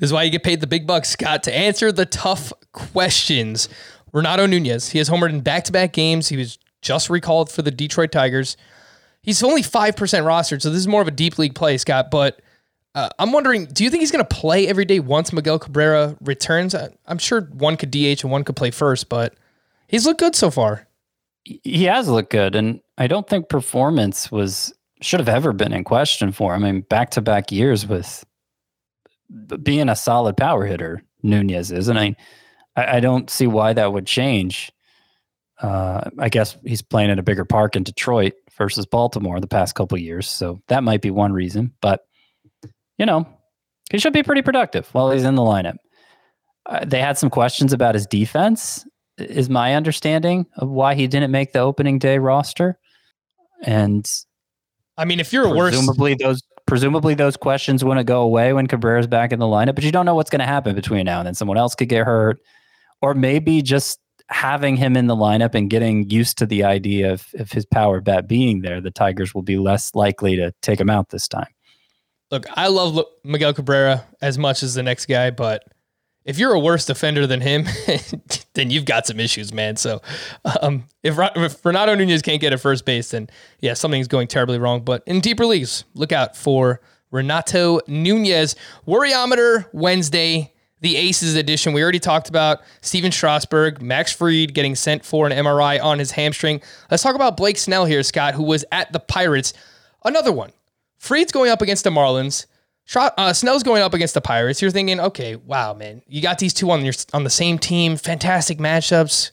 [0.00, 3.68] is why you get paid the big bucks, Scott, to answer the tough questions.
[4.12, 6.28] Renato Nunez, he has homered in back to back games.
[6.28, 8.56] He was just recalled for the Detroit Tigers.
[9.22, 12.10] He's only 5% rostered, so this is more of a deep league play, Scott.
[12.10, 12.40] But
[12.94, 16.16] uh, I'm wondering, do you think he's going to play every day once Miguel Cabrera
[16.20, 16.74] returns?
[16.74, 19.34] I, I'm sure one could DH and one could play first, but
[19.88, 20.88] he's looked good so far.
[21.44, 25.82] He has looked good, and I don't think performance was should have ever been in
[25.82, 26.64] question for him.
[26.64, 28.24] I mean, back to back years with
[29.62, 32.14] being a solid power hitter, Nunez is, and I,
[32.76, 34.70] I don't see why that would change.
[35.60, 39.74] Uh, I guess he's playing at a bigger park in Detroit versus Baltimore the past
[39.74, 41.72] couple years, so that might be one reason.
[41.80, 42.00] But
[42.98, 43.26] you know,
[43.90, 45.76] he should be pretty productive while he's in the lineup.
[46.66, 48.86] Uh, they had some questions about his defense,
[49.18, 52.78] is my understanding of why he didn't make the opening day roster.
[53.64, 54.08] And
[54.96, 59.06] I mean, if you're presumably worse, those presumably those questions wouldn't go away when Cabrera's
[59.06, 61.26] back in the lineup, but you don't know what's going to happen between now and
[61.26, 61.34] then.
[61.34, 62.38] Someone else could get hurt,
[63.00, 63.98] or maybe just
[64.32, 68.00] having him in the lineup and getting used to the idea of, of his power
[68.00, 71.48] bat being there, the Tigers will be less likely to take him out this time.
[72.30, 75.64] Look, I love Miguel Cabrera as much as the next guy, but
[76.24, 77.66] if you're a worse defender than him,
[78.54, 79.76] then you've got some issues, man.
[79.76, 80.00] So
[80.62, 83.28] um, if, if Renato Nunez can't get at first base, then
[83.60, 84.82] yeah, something's going terribly wrong.
[84.82, 88.56] But in deeper leagues, look out for Renato Nunez.
[88.86, 90.51] Worryometer Wednesday,
[90.82, 91.72] the Aces edition.
[91.72, 96.10] We already talked about Stephen Strasburg, Max Fried getting sent for an MRI on his
[96.10, 96.60] hamstring.
[96.90, 99.54] Let's talk about Blake Snell here, Scott, who was at the Pirates.
[100.04, 100.52] Another one
[100.98, 102.46] Fried's going up against the Marlins.
[102.94, 104.60] Uh, Snell's going up against the Pirates.
[104.60, 107.96] You're thinking, okay, wow, man, you got these two on your on the same team.
[107.96, 109.30] Fantastic matchups.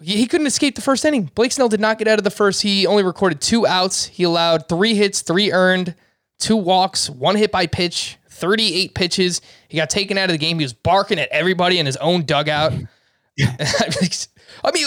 [0.00, 1.30] He, he couldn't escape the first inning.
[1.34, 2.62] Blake Snell did not get out of the first.
[2.62, 4.06] He only recorded two outs.
[4.06, 5.96] He allowed three hits, three earned,
[6.38, 9.40] two walks, one hit by pitch, 38 pitches.
[9.68, 10.58] He got taken out of the game.
[10.58, 12.72] He was barking at everybody in his own dugout.
[13.40, 14.86] I mean,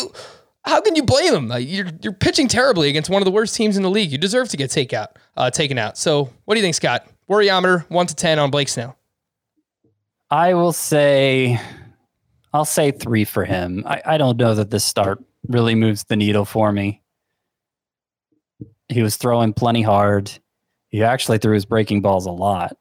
[0.66, 1.48] how can you blame him?
[1.48, 4.12] Like, you're you're pitching terribly against one of the worst teams in the league.
[4.12, 5.98] You deserve to get take out, uh, taken out.
[5.98, 7.08] So, what do you think, Scott?
[7.30, 8.98] Worryometer one to ten on Blake Snell.
[10.30, 11.60] I will say,
[12.54, 13.84] I'll say three for him.
[13.86, 17.02] I, I don't know that this start really moves the needle for me.
[18.90, 20.32] He was throwing plenty hard.
[20.90, 22.78] He actually threw his breaking balls a lot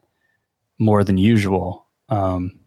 [0.79, 1.87] more than usual.
[2.09, 2.59] Um,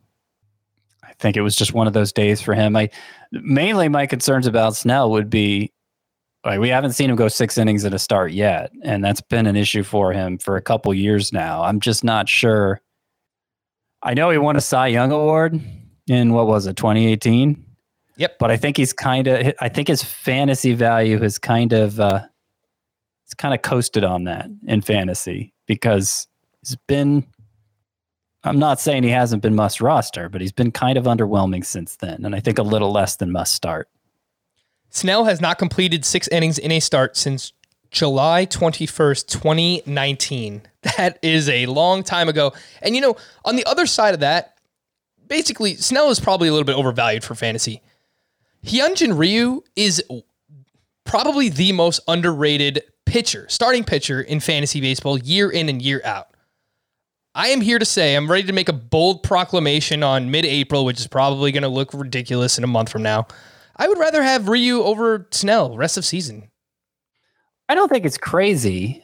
[1.03, 2.75] I think it was just one of those days for him.
[2.75, 2.89] I
[3.31, 5.71] mainly my concerns about Snell would be
[6.43, 9.47] like we haven't seen him go six innings at a start yet, and that's been
[9.47, 11.63] an issue for him for a couple years now.
[11.63, 12.81] I'm just not sure.
[14.03, 15.59] I know he won a Cy Young award
[16.07, 17.65] in what was it, 2018?
[18.17, 18.37] Yep.
[18.39, 19.53] But I think he's kind of.
[19.59, 21.99] I think his fantasy value has kind of.
[21.99, 22.21] uh
[23.25, 26.27] It's kind of coasted on that in fantasy because
[26.61, 27.25] he's been
[28.45, 31.95] I'm not saying he hasn't been must roster, but he's been kind of underwhelming since
[31.95, 33.89] then, and I think a little less than must start.
[34.91, 37.53] Snell has not completed six innings in a start since
[37.91, 40.61] July 21st, 2019.
[40.97, 42.53] That is a long time ago.
[42.83, 44.59] And you know, on the other side of that,
[45.27, 47.81] basically, Snell is probably a little bit overvalued for fantasy.
[48.63, 50.03] Hyunjin Ryu is
[51.03, 56.34] probably the most underrated pitcher, starting pitcher in fantasy baseball year in and year out.
[57.35, 60.85] I am here to say I'm ready to make a bold proclamation on mid April,
[60.85, 63.27] which is probably going to look ridiculous in a month from now.
[63.75, 66.49] I would rather have Ryu over Snell rest of season.
[67.67, 69.03] I don't think it's crazy.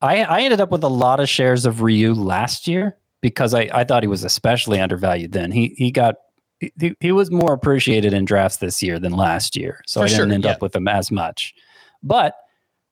[0.00, 3.70] I, I ended up with a lot of shares of Ryu last year because I,
[3.72, 5.52] I thought he was especially undervalued then.
[5.52, 6.16] He he got
[6.58, 9.82] he, he was more appreciated in drafts this year than last year.
[9.86, 10.50] So For I didn't sure, end yeah.
[10.50, 11.54] up with him as much.
[12.02, 12.34] But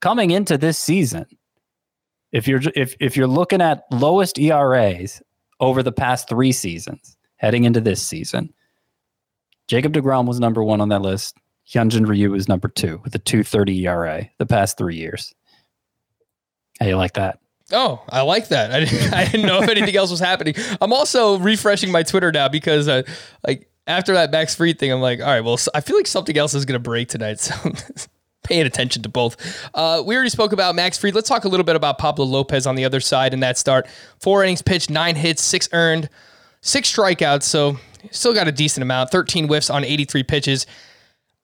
[0.01, 1.27] coming into this season,
[2.33, 5.23] if you're if if you're looking at lowest ERAs
[5.59, 8.53] over the past three seasons, heading into this season,
[9.69, 11.37] Jacob Degrom was number one on that list.
[11.69, 15.33] Hyunjin Ryu was number two with a 230 ERA the past three years.
[16.81, 17.39] How you like that?
[17.73, 18.73] Oh, I like that.
[18.73, 20.55] I didn't, I didn't know if anything else was happening.
[20.81, 23.03] I'm also refreshing my Twitter now because, uh,
[23.47, 26.37] like, after that Max Fried thing, I'm like, all right, well, I feel like something
[26.37, 27.39] else is going to break tonight.
[27.41, 28.09] So
[28.43, 29.37] paying attention to both.
[29.75, 31.15] Uh, we already spoke about Max Fried.
[31.15, 33.87] Let's talk a little bit about Pablo Lopez on the other side in that start.
[34.19, 36.09] Four innings pitched, nine hits, six earned,
[36.61, 37.43] six strikeouts.
[37.45, 37.77] So
[38.11, 39.11] still got a decent amount.
[39.11, 40.67] 13 whiffs on 83 pitches.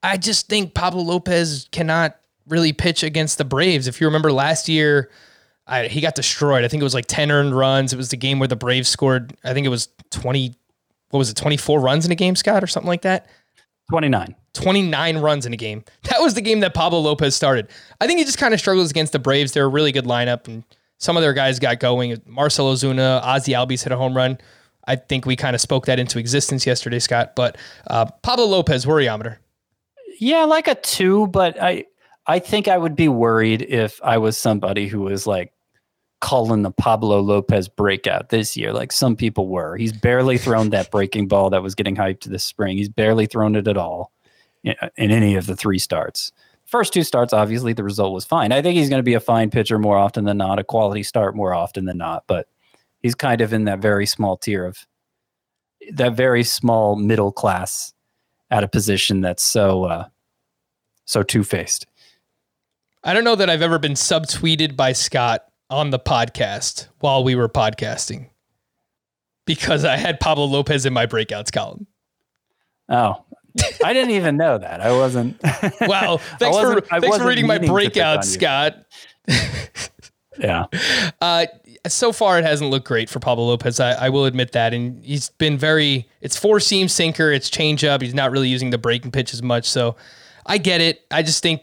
[0.02, 3.88] I just think Pablo Lopez cannot really pitch against the Braves.
[3.88, 5.10] If you remember last year,
[5.66, 6.64] I, he got destroyed.
[6.64, 7.92] I think it was like 10 earned runs.
[7.92, 10.54] It was the game where the Braves scored, I think it was 20,
[11.10, 13.26] what was it, 24 runs in a game, Scott, or something like that?
[13.88, 14.34] 29.
[14.54, 15.84] 29 runs in a game.
[16.04, 17.68] That was the game that Pablo Lopez started.
[18.00, 19.52] I think he just kind of struggles against the Braves.
[19.52, 20.64] They're a really good lineup, and
[20.98, 22.20] some of their guys got going.
[22.26, 24.38] Marcell Ozuna, Ozzy Albies hit a home run.
[24.86, 27.34] I think we kind of spoke that into existence yesterday, Scott.
[27.36, 27.56] But
[27.88, 29.36] uh, Pablo Lopez, worryometer.
[30.18, 31.84] Yeah, like a two, but I
[32.26, 35.52] I think I would be worried if I was somebody who was like
[36.20, 39.76] calling the Pablo Lopez breakout this year, like some people were.
[39.76, 42.76] He's barely thrown that breaking ball that was getting hyped this spring.
[42.76, 44.12] He's barely thrown it at all
[44.64, 46.32] in, in any of the three starts.
[46.64, 48.50] First two starts, obviously, the result was fine.
[48.50, 51.04] I think he's going to be a fine pitcher more often than not, a quality
[51.04, 52.48] start more often than not, but
[53.00, 54.84] he's kind of in that very small tier of
[55.92, 57.92] that very small middle class
[58.50, 60.08] at a position that's so uh,
[61.04, 61.86] so two faced.
[63.04, 67.34] I don't know that I've ever been subtweeted by Scott on the podcast while we
[67.34, 68.30] were podcasting
[69.46, 71.86] because I had Pablo Lopez in my breakouts column.
[72.88, 73.24] Oh,
[73.84, 74.80] I didn't even know that.
[74.80, 75.40] I wasn't.
[75.80, 76.18] Wow.
[76.38, 78.76] Thanks for thanks for reading my breakout, Scott.
[80.38, 80.66] yeah.
[81.20, 81.46] Uh,
[81.86, 83.78] so far, it hasn't looked great for Pablo Lopez.
[83.78, 86.08] I, I, will admit that, and he's been very.
[86.20, 87.30] It's four seam sinker.
[87.30, 88.02] It's change up.
[88.02, 89.68] He's not really using the breaking pitch as much.
[89.68, 89.96] So,
[90.46, 91.02] I get it.
[91.10, 91.62] I just think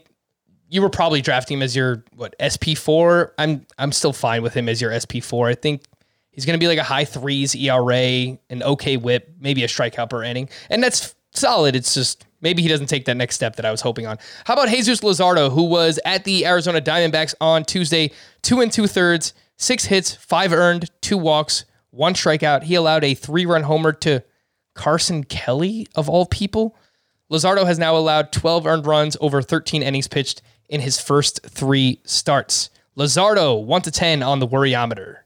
[0.73, 3.33] you were probably drafting him as your what SP four.
[3.37, 5.47] I'm I'm still fine with him as your SP four.
[5.47, 5.83] I think
[6.31, 7.95] he's going to be like a high threes ERA,
[8.49, 11.75] an okay WHIP, maybe a strikeout per inning, and that's solid.
[11.75, 14.17] It's just maybe he doesn't take that next step that I was hoping on.
[14.45, 18.09] How about Jesus Luzardo, who was at the Arizona Diamondbacks on Tuesday,
[18.41, 22.63] two and two thirds, six hits, five earned, two walks, one strikeout.
[22.63, 24.23] He allowed a three run homer to
[24.73, 26.75] Carson Kelly of all people.
[27.31, 30.41] Luzardo has now allowed 12 earned runs over 13 innings pitched
[30.73, 32.71] in his first three starts.
[32.97, 35.17] Luzardo, 1 to 10 on the worryometer.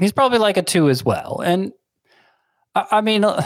[0.00, 1.40] He's probably like a two as well.
[1.44, 1.72] And
[2.74, 3.40] I, I mean, uh,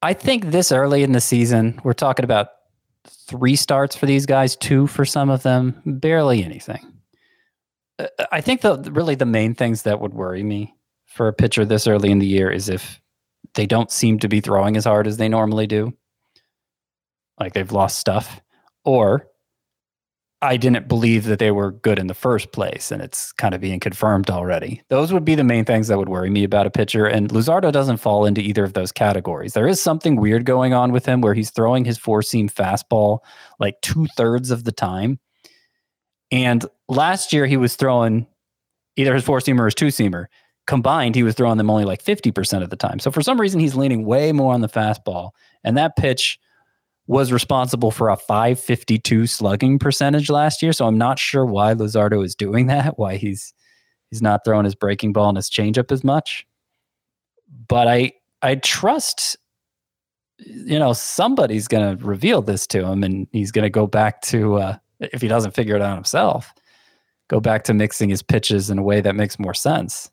[0.00, 2.50] I think this early in the season, we're talking about
[3.08, 6.86] three starts for these guys, two for some of them, barely anything.
[7.98, 10.72] Uh, I think the really the main things that would worry me
[11.06, 13.00] for a pitcher this early in the year is if
[13.54, 15.92] they don't seem to be throwing as hard as they normally do,
[17.40, 18.40] like they've lost stuff,
[18.84, 19.26] or
[20.42, 23.60] I didn't believe that they were good in the first place, and it's kind of
[23.60, 24.82] being confirmed already.
[24.88, 27.04] Those would be the main things that would worry me about a pitcher.
[27.04, 29.52] And Luzardo doesn't fall into either of those categories.
[29.52, 33.18] There is something weird going on with him where he's throwing his four seam fastball
[33.58, 35.18] like two thirds of the time.
[36.30, 38.26] And last year, he was throwing
[38.96, 40.26] either his four seamer or his two seamer.
[40.66, 42.98] Combined, he was throwing them only like 50% of the time.
[42.98, 45.30] So for some reason, he's leaning way more on the fastball.
[45.64, 46.38] And that pitch
[47.10, 50.72] was responsible for a 552 slugging percentage last year.
[50.72, 53.52] So I'm not sure why Luzardo is doing that, why he's
[54.10, 56.46] he's not throwing his breaking ball and his changeup as much.
[57.66, 59.36] But I I trust
[60.38, 64.22] you know somebody's going to reveal this to him and he's going to go back
[64.22, 66.54] to uh, if he doesn't figure it out himself
[67.28, 70.10] go back to mixing his pitches in a way that makes more sense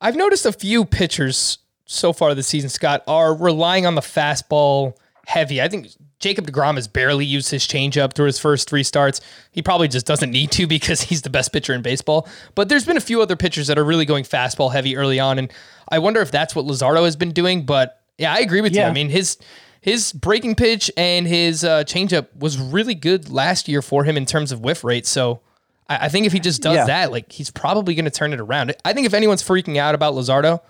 [0.00, 4.94] i've noticed a few pitchers so far this season scott are relying on the fastball
[5.28, 5.60] heavy.
[5.60, 5.88] I think
[6.20, 9.20] Jacob DeGrom has barely used his changeup through his first three starts.
[9.52, 12.26] He probably just doesn't need to because he's the best pitcher in baseball.
[12.54, 15.38] But there's been a few other pitchers that are really going fastball heavy early on,
[15.38, 15.52] and
[15.90, 17.66] I wonder if that's what Luzardo has been doing.
[17.66, 18.84] But yeah, I agree with yeah.
[18.84, 18.88] you.
[18.88, 19.36] I mean his
[19.82, 24.24] his breaking pitch and his uh, changeup was really good last year for him in
[24.24, 25.06] terms of whiff rate.
[25.06, 25.40] So
[25.88, 26.86] I, I think if he just does yeah.
[26.86, 28.74] that, like he's probably going to turn it around.
[28.82, 30.60] I think if anyone's freaking out about Luzardo,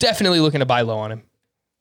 [0.00, 1.22] definitely looking to buy low on him.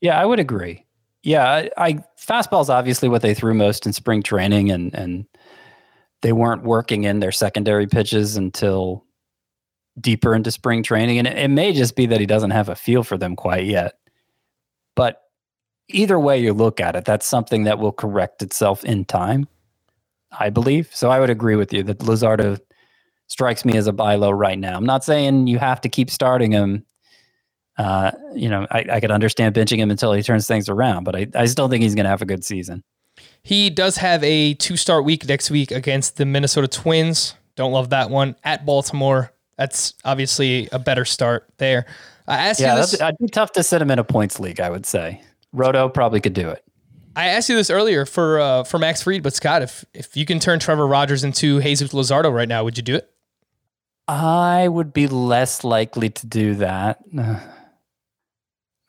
[0.01, 0.85] Yeah, I would agree.
[1.23, 5.25] Yeah, I, I fastball's obviously what they threw most in spring training, and and
[6.21, 9.05] they weren't working in their secondary pitches until
[9.99, 12.75] deeper into spring training, and it, it may just be that he doesn't have a
[12.75, 13.93] feel for them quite yet.
[14.95, 15.21] But
[15.89, 19.47] either way you look at it, that's something that will correct itself in time,
[20.37, 20.89] I believe.
[20.93, 22.59] So I would agree with you that Luzardo
[23.27, 24.75] strikes me as a buy low right now.
[24.75, 26.85] I'm not saying you have to keep starting him
[27.77, 31.15] uh, you know, I, I could understand benching him until he turns things around, but
[31.15, 32.83] I, I still don't think he's going to have a good season.
[33.43, 37.35] He does have a two start week next week against the Minnesota Twins.
[37.55, 38.35] Don't love that one.
[38.43, 41.85] At Baltimore, that's obviously a better start there.
[42.27, 42.93] I asked yeah, you this.
[42.93, 45.21] It'd be tough to sit him in a points league, I would say.
[45.51, 46.63] Roto probably could do it.
[47.15, 50.25] I asked you this earlier for uh, for Max Fried, but Scott, if if you
[50.25, 53.09] can turn Trevor Rogers into Jesus Luzardo right now, would you do it?
[54.07, 56.99] I would be less likely to do that.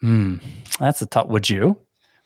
[0.04, 0.36] Hmm,
[0.78, 1.28] that's a tough.
[1.28, 1.78] Would you?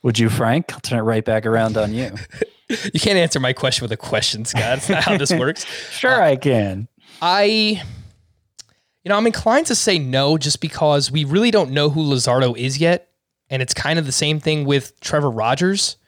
[0.03, 0.72] Would you, Frank?
[0.72, 2.11] I'll turn it right back around on you.
[2.68, 4.62] you can't answer my question with a question, Scott.
[4.62, 5.64] That's not how this works.
[5.93, 6.89] sure, uh, I can.
[7.22, 12.03] I, you know, I'm inclined to say no, just because we really don't know who
[12.03, 13.11] Luzardo is yet.
[13.49, 15.99] And it's kind of the same thing with Trevor Rogers.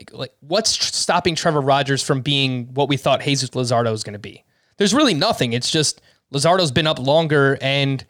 [0.00, 4.02] Like, like what's tr- stopping Trevor Rogers from being what we thought Jesus Luzardo was
[4.02, 4.42] going to be?
[4.78, 5.52] There's really nothing.
[5.52, 6.00] It's just
[6.34, 8.04] Luzardo's been up longer and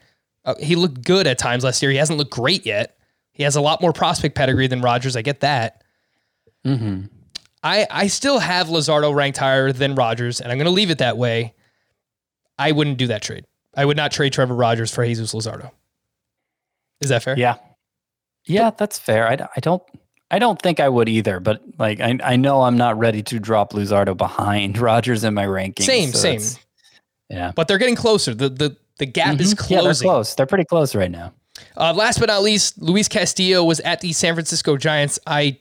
[0.47, 1.91] uh, he looked good at times last year.
[1.91, 2.97] He hasn't looked great yet.
[3.33, 5.17] He has a lot more prospect pedigree than Rogers.
[5.17, 5.83] I get that.
[6.67, 7.07] Mm-hmm.
[7.63, 10.99] I I still have Luzardo ranked higher than Rogers, and I'm going to leave it
[10.99, 11.55] that way.
[12.59, 13.45] I wouldn't do that trade.
[13.77, 15.71] I would not trade Trevor Rogers for Jesus Luzardo.
[17.01, 17.39] Is that fair?
[17.39, 17.57] Yeah.
[18.45, 19.29] Yeah, that's fair.
[19.29, 19.83] I, I don't
[20.31, 23.39] I don't think I would either, but like I I know I'm not ready to
[23.39, 25.85] drop Luzardo behind Rogers in my rankings.
[25.85, 26.41] Same, so same.
[27.29, 27.53] Yeah.
[27.55, 28.35] But they're getting closer.
[28.35, 29.71] The the the gap is Mhm.
[29.71, 30.35] Yeah, they're close.
[30.35, 31.33] They're pretty close right now.
[31.77, 35.19] Uh, last but not least, Luis Castillo was at the San Francisco Giants.
[35.27, 35.59] I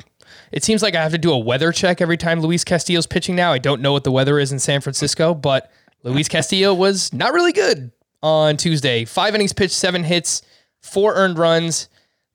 [0.51, 3.35] it seems like I have to do a weather check every time Luis Castillo's pitching
[3.35, 3.51] now.
[3.51, 5.71] I don't know what the weather is in San Francisco, but
[6.03, 7.91] Luis Castillo was not really good
[8.23, 9.05] on Tuesday.
[9.05, 10.41] Five innings pitched, seven hits,
[10.81, 11.89] four earned runs,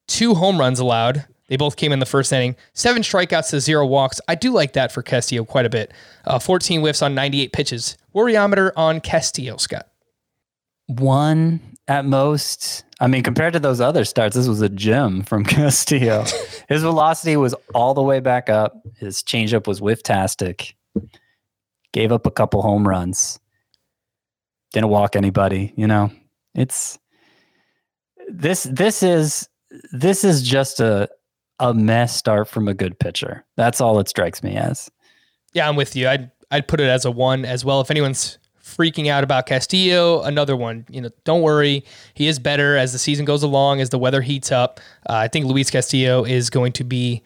[0.06, 1.24] two home runs allowed.
[1.48, 2.56] They both came in the first inning.
[2.72, 4.20] Seven strikeouts to zero walks.
[4.28, 5.92] I do like that for Castillo quite a bit.
[6.24, 7.98] Uh, 14 whiffs on 98 pitches.
[8.14, 9.88] Worryometer on Castillo, Scott.
[10.86, 12.83] One at most.
[13.00, 16.24] I mean, compared to those other starts, this was a gem from Castillo.
[16.68, 18.80] His velocity was all the way back up.
[18.98, 20.76] His changeup was whiff-tastic.
[21.92, 23.40] Gave up a couple home runs.
[24.72, 25.72] Didn't walk anybody.
[25.76, 26.10] You know,
[26.54, 26.98] it's
[28.28, 28.64] this.
[28.64, 29.48] This is
[29.92, 31.08] this is just a
[31.60, 33.44] a mess start from a good pitcher.
[33.56, 34.90] That's all it strikes me as.
[35.52, 36.08] Yeah, I'm with you.
[36.08, 37.80] I'd I'd put it as a one as well.
[37.80, 38.38] If anyone's
[38.76, 40.86] freaking out about Castillo, another one.
[40.90, 41.84] You know, don't worry.
[42.14, 44.80] He is better as the season goes along, as the weather heats up.
[45.08, 47.22] Uh, I think Luis Castillo is going to be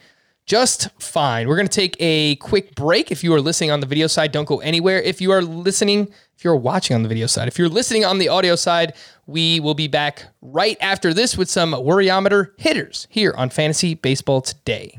[0.47, 1.47] just fine.
[1.47, 3.13] We're going to take a quick break.
[3.13, 5.01] If you are listening on the video side, don't go anywhere.
[5.01, 8.19] If you are listening, if you're watching on the video side, if you're listening on
[8.19, 8.95] the audio side,
[9.27, 14.41] we will be back right after this with some worryometer hitters here on Fantasy Baseball
[14.41, 14.99] Today.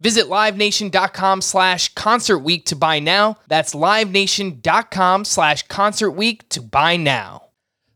[0.00, 3.38] Visit livenation.com slash concert week to buy now.
[3.48, 7.42] That's livenation.com slash concert week to buy now.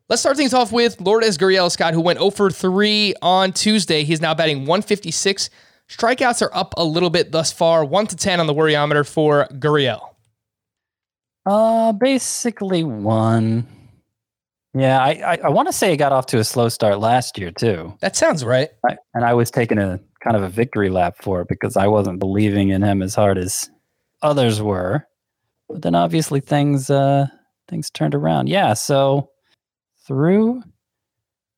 [0.08, 4.02] Let's start things off with Lourdes Gurriel Scott, who went 0 for 3 on Tuesday.
[4.02, 5.50] He's now batting 156.
[5.88, 9.46] Strikeouts are up a little bit thus far, 1 to 10 on the worryometer for
[9.52, 10.00] Gurriel.
[11.46, 13.66] Uh, basically one.
[14.74, 17.38] Yeah, I I, I want to say he got off to a slow start last
[17.38, 18.68] year too, That sounds right.
[18.88, 21.86] I, and I was taking a kind of a victory lap for it because I
[21.86, 23.70] wasn't believing in him as hard as
[24.22, 25.06] others were.
[25.68, 27.26] But then obviously things uh
[27.68, 28.48] things turned around.
[28.48, 29.30] Yeah, so
[30.06, 30.62] through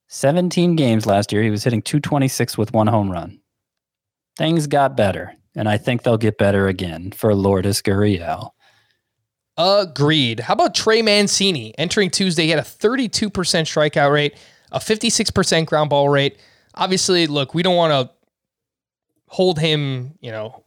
[0.09, 3.41] 17 games last year, he was hitting 226 with one home run.
[4.37, 8.51] Things got better, and I think they'll get better again for Lourdes Gurriel.
[9.57, 10.41] Agreed.
[10.41, 11.75] How about Trey Mancini?
[11.79, 14.37] Entering Tuesday, he had a 32% strikeout rate,
[14.71, 16.39] a 56% ground ball rate.
[16.75, 18.15] Obviously, look, we don't want to
[19.33, 20.63] hold him, you know,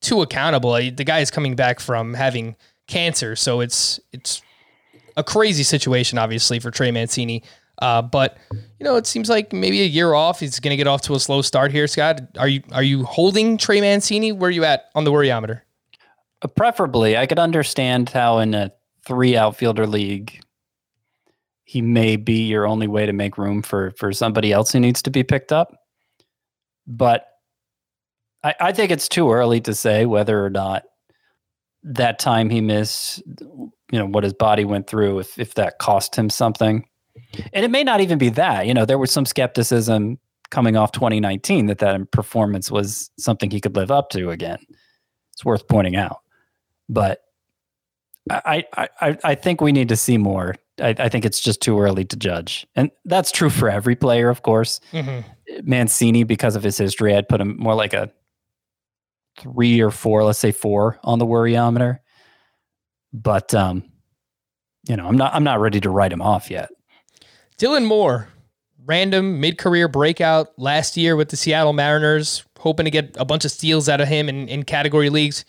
[0.00, 0.72] too accountable.
[0.72, 4.40] The guy is coming back from having cancer, so it's it's
[5.18, 7.42] a crazy situation, obviously, for Trey Mancini.
[7.82, 10.40] Uh, but you know, it seems like maybe a year off.
[10.40, 11.86] He's going to get off to a slow start here.
[11.86, 14.32] Scott, are you are you holding Trey Mancini?
[14.32, 15.60] Where are you at on the worryometer?
[16.40, 18.72] Uh, Preferably, I could understand how in a
[19.06, 20.40] three outfielder league,
[21.64, 25.02] he may be your only way to make room for for somebody else who needs
[25.02, 25.76] to be picked up.
[26.86, 27.29] But
[28.42, 30.84] I, I think it's too early to say whether or not
[31.82, 36.14] that time he missed, you know, what his body went through, if if that cost
[36.16, 36.86] him something.
[37.52, 38.66] And it may not even be that.
[38.66, 40.18] You know, there was some skepticism
[40.50, 44.58] coming off 2019 that that performance was something he could live up to again.
[45.32, 46.20] It's worth pointing out
[46.90, 47.22] but
[48.28, 51.60] I, I, I, I think we need to see more I, I think it's just
[51.60, 54.80] too early to judge, and that's true for every player, of course.
[54.92, 55.68] Mm-hmm.
[55.68, 58.10] Mancini, because of his history, I'd put him more like a
[59.40, 61.98] three or four, let's say four on the worryometer.
[63.12, 63.84] But um,
[64.88, 66.70] you know, I'm not I'm not ready to write him off yet.
[67.58, 68.28] Dylan Moore,
[68.84, 73.50] random mid-career breakout last year with the Seattle Mariners, hoping to get a bunch of
[73.50, 75.44] steals out of him in, in category leagues.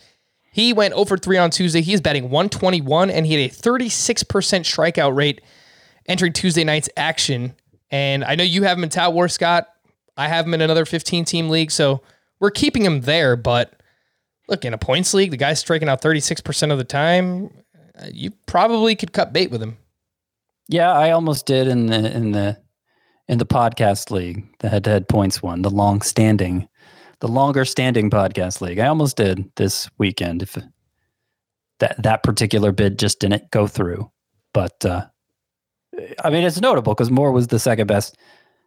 [0.52, 1.82] He went over 3 on Tuesday.
[1.82, 5.42] He's batting 121 and he had a 36% strikeout rate
[6.08, 7.56] entering Tuesday night's action.
[7.90, 9.68] And I know you have him in Tout War, Scott.
[10.18, 11.72] I have him in another 15 team league.
[11.72, 12.02] So
[12.42, 13.38] we're keeping him there.
[13.38, 13.81] But
[14.52, 17.50] look, in a points league, the guy's striking out 36% of the time.
[17.98, 19.78] Uh, you probably could cut bait with him.
[20.68, 22.58] Yeah, I almost did in the in the
[23.28, 26.68] in the podcast league, the head to head points one, the long standing
[27.22, 28.80] the longer standing podcast league.
[28.80, 30.58] I almost did this weekend if
[31.80, 34.12] that that particular bid just didn't go through.
[34.54, 35.06] But uh,
[36.24, 38.18] I mean, it's notable because Moore was the second best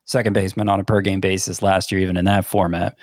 [0.07, 2.97] second baseman on a per game basis last year, even in that format.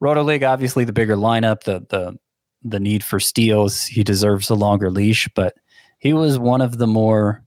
[0.00, 2.16] Roto League, obviously, the bigger lineup, the the
[2.64, 3.84] the need for steals.
[3.84, 5.54] He deserves a longer leash, but
[5.98, 7.44] he was one of the more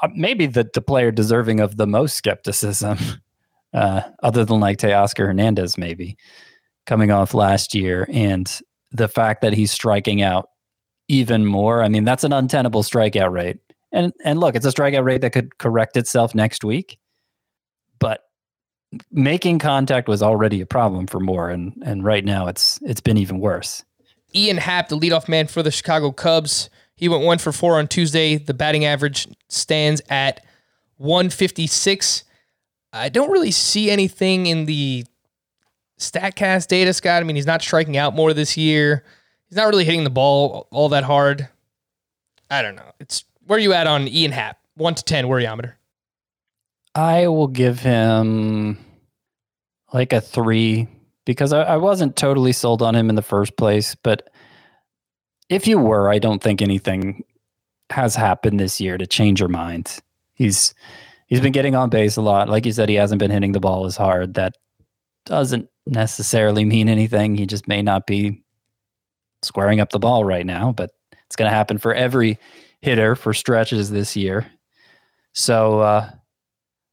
[0.00, 2.98] uh, maybe the the player deserving of the most skepticism
[3.74, 6.16] uh, other than like Teoscar Hernandez, maybe
[6.86, 8.08] coming off last year.
[8.12, 8.60] And
[8.90, 10.48] the fact that he's striking out
[11.08, 13.58] even more, I mean, that's an untenable strikeout rate.
[13.92, 16.98] And and look, it's a strikeout rate that could correct itself next week.
[17.98, 18.20] But
[19.10, 23.16] making contact was already a problem for Moore, and and right now it's it's been
[23.16, 23.84] even worse.
[24.34, 27.88] Ian Happ, the leadoff man for the Chicago Cubs, he went one for four on
[27.88, 28.36] Tuesday.
[28.36, 30.44] The batting average stands at
[30.98, 32.24] 156.
[32.92, 35.04] I don't really see anything in the
[35.98, 37.22] StatCast data, Scott.
[37.22, 39.04] I mean, he's not striking out more this year.
[39.48, 41.48] He's not really hitting the ball all that hard.
[42.50, 42.92] I don't know.
[43.00, 44.58] It's where are you at on Ian Happ?
[44.74, 45.74] One to ten worryometer.
[46.94, 48.78] I will give him
[49.92, 50.88] like a three
[51.24, 53.94] because I, I wasn't totally sold on him in the first place.
[53.94, 54.30] But
[55.48, 57.24] if you were, I don't think anything
[57.90, 59.98] has happened this year to change your mind.
[60.34, 60.74] He's
[61.26, 62.48] he's been getting on base a lot.
[62.48, 64.34] Like you said, he hasn't been hitting the ball as hard.
[64.34, 64.54] That
[65.24, 67.36] doesn't necessarily mean anything.
[67.36, 68.42] He just may not be
[69.42, 70.90] squaring up the ball right now, but
[71.26, 72.38] it's going to happen for every
[72.80, 74.50] hitter for stretches this year.
[75.32, 76.10] So, uh,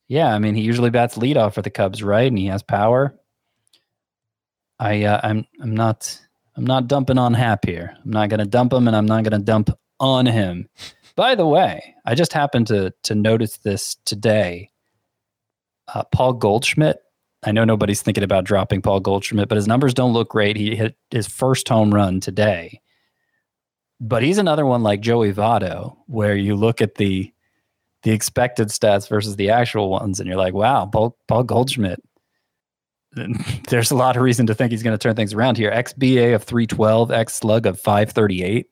[0.08, 2.28] yeah, I mean, he usually bats leadoff for the Cubs, right?
[2.28, 3.18] And he has power.
[4.80, 6.20] I, uh, I'm, I'm not,
[6.56, 7.96] I'm not dumping on Happ here.
[8.04, 10.70] I'm not going to dump him, and I'm not going to dump on him.
[11.16, 14.72] By the way, I just happened to to notice this today.
[15.94, 16.98] Uh, Paul Goldschmidt.
[17.44, 20.58] I know nobody's thinking about dropping Paul Goldschmidt, but his numbers don't look great.
[20.58, 22.82] He hit his first home run today.
[24.02, 27.32] But he's another one like Joey Votto, where you look at the
[28.06, 32.00] the expected stats versus the actual ones, and you're like, wow, Paul, Paul Goldschmidt.
[33.68, 35.72] There's a lot of reason to think he's going to turn things around here.
[35.72, 38.68] XBA of 312, X slug of 538.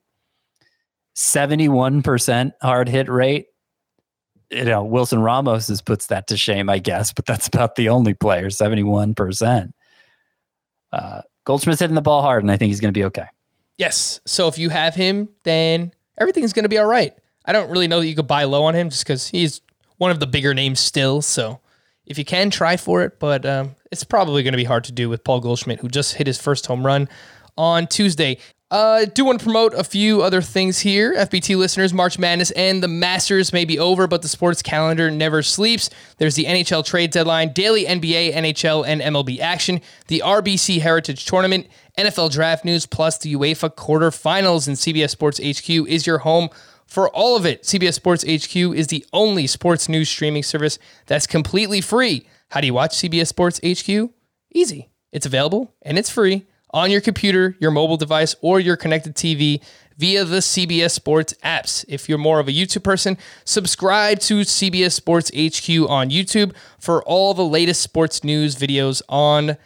[1.15, 3.47] 71% hard hit rate.
[4.51, 7.89] You know, Wilson Ramos is, puts that to shame, I guess, but that's about the
[7.89, 9.71] only player, 71%.
[10.91, 13.25] Uh, Goldschmidt's hitting the ball hard, and I think he's going to be okay.
[13.79, 14.21] Yes.
[14.27, 17.13] So if you have him, then everything's going to be all right.
[17.45, 19.61] I don't really know that you could buy low on him just because he's
[19.97, 21.21] one of the bigger names still.
[21.21, 21.59] So
[22.05, 24.91] if you can, try for it, but um, it's probably going to be hard to
[24.91, 27.07] do with Paul Goldschmidt, who just hit his first home run
[27.57, 28.37] on Tuesday.
[28.71, 31.13] I uh, do want to promote a few other things here.
[31.13, 35.43] FBT listeners, March Madness and the Masters may be over, but the sports calendar never
[35.43, 35.91] sleeps.
[36.17, 41.67] There's the NHL trade deadline, daily NBA, NHL, and MLB action, the RBC Heritage Tournament,
[41.99, 44.67] NFL draft news, plus the UEFA quarterfinals.
[44.67, 46.49] And CBS Sports HQ is your home
[46.93, 47.63] for all of it.
[47.63, 50.77] CBS Sports HQ is the only sports news streaming service
[51.07, 52.27] that's completely free.
[52.49, 54.11] How do you watch CBS Sports HQ?
[54.53, 54.91] Easy.
[55.11, 59.59] It's available and it's free on your computer, your mobile device, or your connected TV
[59.97, 61.83] via the CBS Sports apps.
[61.87, 67.01] If you're more of a YouTube person, subscribe to CBS Sports HQ on YouTube for
[67.05, 69.57] all the latest sports news videos on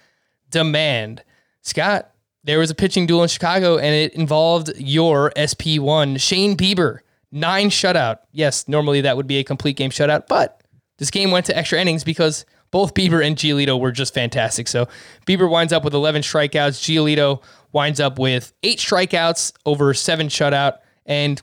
[0.49, 1.25] demand.
[1.61, 2.09] Scott,
[2.45, 6.99] there was a pitching duel in Chicago and it involved your SP1, Shane Bieber.
[7.31, 8.19] Nine shutout.
[8.31, 10.63] Yes, normally that would be a complete game shutout, but
[10.97, 14.67] this game went to extra innings because both Bieber and Giolito were just fantastic.
[14.67, 14.87] So
[15.25, 16.79] Bieber winds up with 11 strikeouts.
[16.79, 20.79] Giolito winds up with eight strikeouts over seven shutout.
[21.05, 21.41] And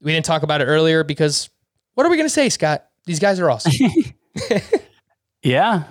[0.00, 1.50] we didn't talk about it earlier because
[1.94, 2.86] what are we going to say, Scott?
[3.04, 3.72] These guys are awesome.
[5.42, 5.84] yeah.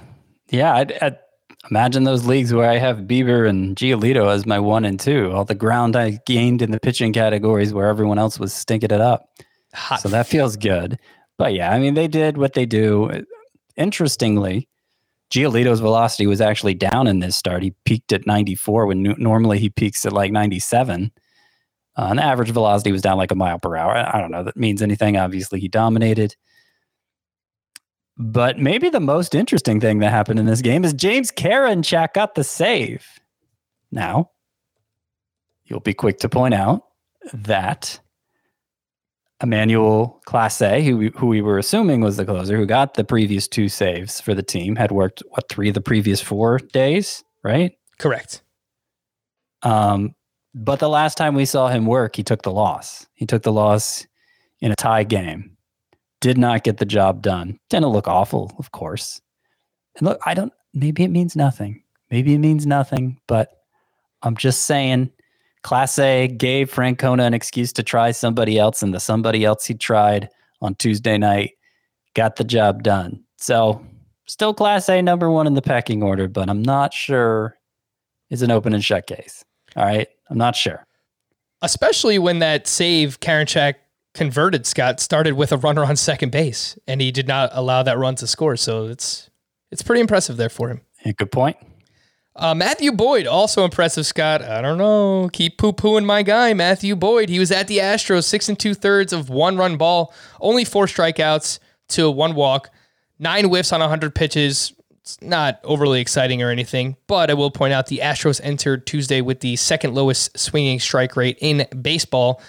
[0.50, 0.76] Yeah.
[0.76, 1.20] I'd, I'd,
[1.70, 5.32] imagine those leagues where I have Bieber and Giolito as my one and two.
[5.32, 9.02] All the ground I gained in the pitching categories where everyone else was stinking it
[9.02, 9.30] up.
[9.74, 10.02] Hot.
[10.02, 11.00] So that feels good.
[11.38, 13.26] But yeah, I mean, they did what they do.
[13.76, 14.68] Interestingly,
[15.32, 17.64] Giolito's velocity was actually down in this start.
[17.64, 21.12] He peaked at 94 when normally he peaks at like 97.
[21.98, 23.92] Uh, and the average velocity was down like a mile per hour.
[23.92, 25.18] I, I don't know if that means anything.
[25.18, 26.36] Obviously, he dominated.
[28.18, 32.36] But maybe the most interesting thing that happened in this game is James Karinchak got
[32.36, 33.06] the save.
[33.92, 34.32] Now,
[35.66, 36.84] you'll be quick to point out
[37.34, 38.00] that
[39.42, 43.70] Emmanuel Clase, who who we were assuming was the closer, who got the previous two
[43.70, 47.74] saves for the team, had worked what three of the previous four days, right?
[48.00, 48.42] Correct.
[49.62, 50.16] Um,
[50.56, 53.06] but the last time we saw him work, he took the loss.
[53.14, 54.08] He took the loss
[54.60, 55.57] in a tie game.
[56.20, 57.60] Did not get the job done.
[57.70, 59.22] Didn't look awful, of course.
[59.98, 60.54] And look, I don't.
[60.74, 61.84] Maybe it means nothing.
[62.10, 63.20] Maybe it means nothing.
[63.28, 63.50] But
[64.24, 65.12] I'm just saying
[65.64, 70.30] Clase gave Francona an excuse to try somebody else, and the somebody else he tried
[70.62, 71.52] on Tuesday night
[72.14, 73.24] got the job done.
[73.38, 73.86] So,
[74.26, 77.58] still Clase number one in the pecking order, but I'm not sure
[78.30, 79.46] is an open and shut case.
[79.76, 80.86] All right, I'm not sure.
[81.62, 83.76] Especially when that save Karinchak
[84.18, 87.98] converted Scott started with a runner on second base, and he did not allow that
[87.98, 88.58] run to score.
[88.58, 89.30] So it's
[89.72, 90.82] it's pretty impressive there for him.
[91.06, 91.58] Yeah, good point.
[92.36, 94.44] Uh, Matthew Boyd, also impressive, Scott.
[94.44, 95.30] I don't know.
[95.34, 97.30] Keep poo pooing my guy, Matthew Boyd.
[97.30, 100.86] He was at the Astros, six and two thirds of one run ball, only four
[100.86, 101.60] strikeouts
[101.90, 102.70] to one walk,
[103.18, 104.74] nine whiffs on 100 pitches.
[105.02, 109.22] It's not overly exciting or anything, but I will point out the Astros entered Tuesday
[109.22, 112.42] with the second lowest swinging strike rate in baseball.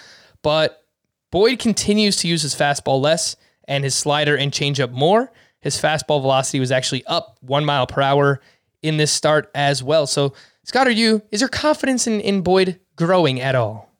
[0.43, 0.83] But
[1.31, 3.35] Boyd continues to use his fastball less
[3.67, 5.31] and his slider and changeup more.
[5.61, 8.41] His fastball velocity was actually up one mile per hour
[8.81, 10.07] in this start as well.
[10.07, 13.93] So, Scott, are you is your confidence in, in Boyd growing at all?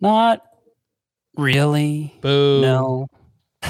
[0.00, 0.42] Not
[1.36, 2.14] really.
[2.20, 2.60] Boo.
[2.60, 3.06] No.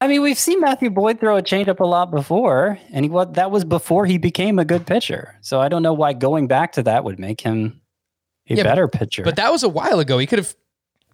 [0.00, 3.34] I mean, we've seen Matthew Boyd throw a changeup a lot before, and he what
[3.34, 5.36] that was before he became a good pitcher.
[5.40, 7.80] So I don't know why going back to that would make him
[8.50, 9.22] a Yeah, better pitcher.
[9.22, 10.18] But that was a while ago.
[10.18, 10.54] He could have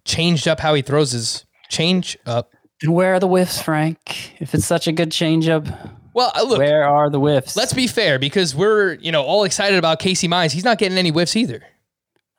[0.03, 2.51] changed up how he throws his change up.
[2.81, 4.35] And where are the whiffs, Frank?
[4.39, 5.65] If it's such a good changeup,
[6.13, 7.55] Well, uh, look, where are the whiffs?
[7.55, 10.51] let's be fair because we're, you know, all excited about Casey Mize.
[10.51, 11.63] He's not getting any whiffs either.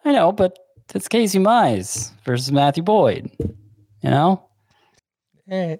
[0.05, 0.57] I know, but
[0.88, 3.30] that's Casey Mize versus Matthew Boyd.
[3.40, 4.42] You know,
[5.51, 5.76] Eh.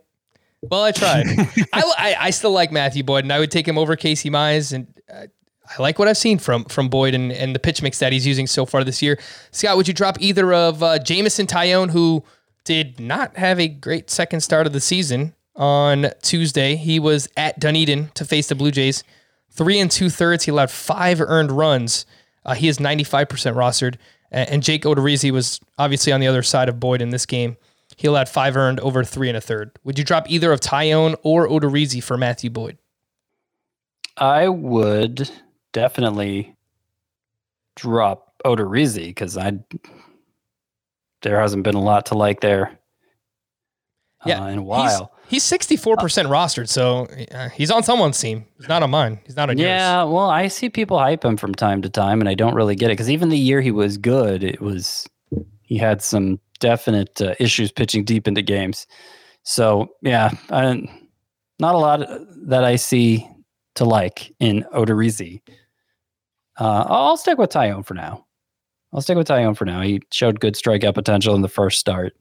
[0.63, 1.27] Well, I tried.
[1.73, 4.73] I, I, I still like Matthew Boyd, and I would take him over Casey Mize,
[4.73, 5.27] and uh,
[5.69, 8.27] I like what I've seen from from Boyd and, and the pitch mix that he's
[8.27, 9.19] using so far this year.
[9.51, 12.23] Scott, would you drop either of uh, Jameson Taillon, who
[12.65, 16.77] did not have a great second start of the season on Tuesday?
[16.77, 19.03] He was at Dunedin to face the Blue Jays,
[19.51, 20.45] three and two thirds.
[20.45, 22.07] He allowed five earned runs.
[22.45, 23.97] Uh, he is ninety five percent rostered,
[24.31, 27.57] and, and Jake Odorizzi was obviously on the other side of Boyd in this game.
[27.97, 29.71] He allowed five earned over three and a third.
[29.85, 32.79] Would you drop either of Tyone or Odorizzi for Matthew Boyd?
[34.19, 35.31] I would
[35.77, 36.57] definitely
[37.77, 39.59] drop Odorizzi because I
[41.21, 42.79] there hasn't been a lot to like there.
[44.25, 45.13] Yeah, uh, in a while.
[45.29, 48.47] He's sixty four percent rostered, so uh, he's on someone's team.
[48.57, 49.21] He's not on mine.
[49.27, 50.15] He's not on Yeah, yours.
[50.15, 52.87] well, I see people hype him from time to time, and I don't really get
[52.91, 55.07] it because even the year he was good, it was
[55.61, 58.87] he had some definite uh, issues pitching deep into games.
[59.43, 60.89] So yeah, I
[61.59, 62.01] not a lot
[62.47, 63.29] that I see
[63.75, 65.43] to like in Odorizzi.
[66.59, 68.27] Uh, I'll stick with Taillon for now.
[68.93, 69.83] I'll stick with Taillon for now.
[69.83, 72.17] He showed good strikeout potential in the first start.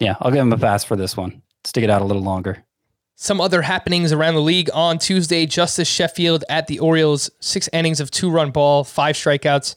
[0.00, 1.42] Yeah, I'll give him a pass for this one.
[1.64, 2.64] Stick it out a little longer.
[3.14, 5.46] Some other happenings around the league on Tuesday.
[5.46, 9.74] Justice Sheffield at the Orioles, six innings of two run ball, five strikeouts,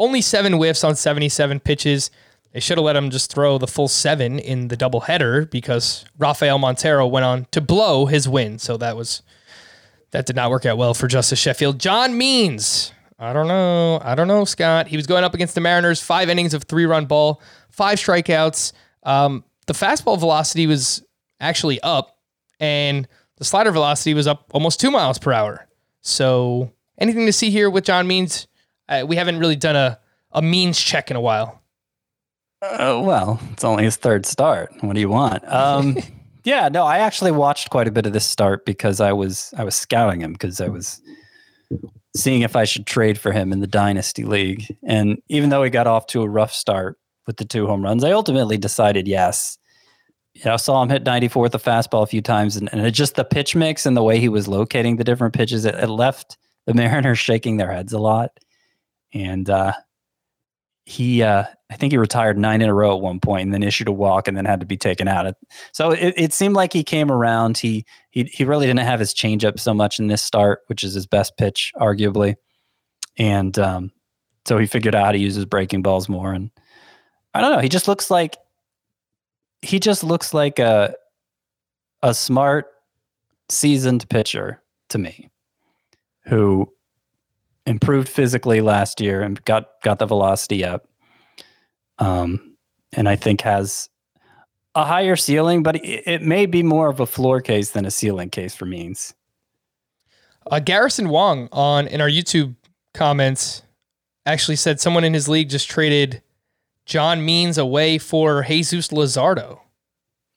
[0.00, 2.10] only seven whiffs on 77 pitches.
[2.52, 6.58] They should have let him just throw the full seven in the doubleheader because Rafael
[6.58, 8.58] Montero went on to blow his win.
[8.58, 9.22] So that was
[10.12, 11.78] that did not work out well for Justice Sheffield.
[11.78, 12.92] John Means.
[13.18, 14.00] I don't know.
[14.02, 14.88] I don't know, Scott.
[14.88, 18.72] He was going up against the Mariners, five innings of three run ball, five strikeouts.
[19.02, 21.02] Um, the fastball velocity was
[21.38, 22.16] actually up,
[22.58, 23.06] and
[23.36, 25.66] the slider velocity was up almost two miles per hour.
[26.00, 28.46] So, anything to see here with John Means?
[28.88, 30.00] Uh, we haven't really done a,
[30.32, 31.62] a means check in a while.
[32.62, 34.72] Uh, well, it's only his third start.
[34.80, 35.46] What do you want?
[35.46, 35.96] Um,
[36.44, 39.64] yeah, no, I actually watched quite a bit of this start because I was I
[39.64, 41.00] was scouting him because I was
[42.16, 44.76] seeing if I should trade for him in the dynasty league.
[44.84, 48.04] And even though he got off to a rough start with the two home runs,
[48.04, 49.58] I ultimately decided yes.
[50.34, 52.84] You know, I saw him hit 94 with the fastball a few times, and, and
[52.84, 55.74] it just the pitch mix and the way he was locating the different pitches, it,
[55.74, 58.30] it left the Mariners shaking their heads a lot.
[59.12, 59.72] And uh,
[60.90, 63.62] he uh, I think he retired nine in a row at one point and then
[63.62, 65.32] issued a walk and then had to be taken out.
[65.72, 67.58] So it, it seemed like he came around.
[67.58, 70.92] He he he really didn't have his changeup so much in this start, which is
[70.92, 72.34] his best pitch, arguably.
[73.16, 73.92] And um,
[74.46, 76.32] so he figured out how to use his breaking balls more.
[76.32, 76.50] And
[77.34, 78.36] I don't know, he just looks like
[79.62, 80.94] he just looks like a
[82.02, 82.66] a smart,
[83.48, 85.30] seasoned pitcher to me,
[86.24, 86.66] who
[87.66, 90.88] improved physically last year and got got the velocity up.
[91.98, 92.56] Um,
[92.92, 93.88] and I think has
[94.74, 97.90] a higher ceiling, but it, it, may be more of a floor case than a
[97.90, 99.14] ceiling case for Means.
[100.50, 102.54] Uh, Garrison Wong on in our YouTube
[102.94, 103.62] comments
[104.24, 106.22] actually said someone in his league just traded
[106.86, 109.60] John Means away for Jesus Luzardo.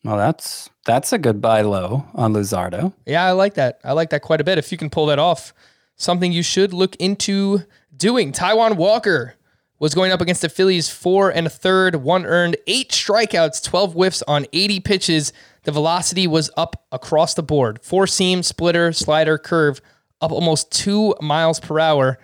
[0.03, 2.93] Well, that's that's a good buy low on Luzardo.
[3.05, 3.79] Yeah, I like that.
[3.83, 4.57] I like that quite a bit.
[4.57, 5.53] If you can pull that off,
[5.95, 7.63] something you should look into
[7.95, 8.31] doing.
[8.31, 9.35] Taijuan Walker
[9.79, 13.93] was going up against the Phillies four and a third, one earned, eight strikeouts, 12
[13.93, 15.33] whiffs on 80 pitches.
[15.63, 17.79] The velocity was up across the board.
[17.83, 19.81] Four seam, splitter, slider, curve,
[20.21, 22.17] up almost two miles per hour.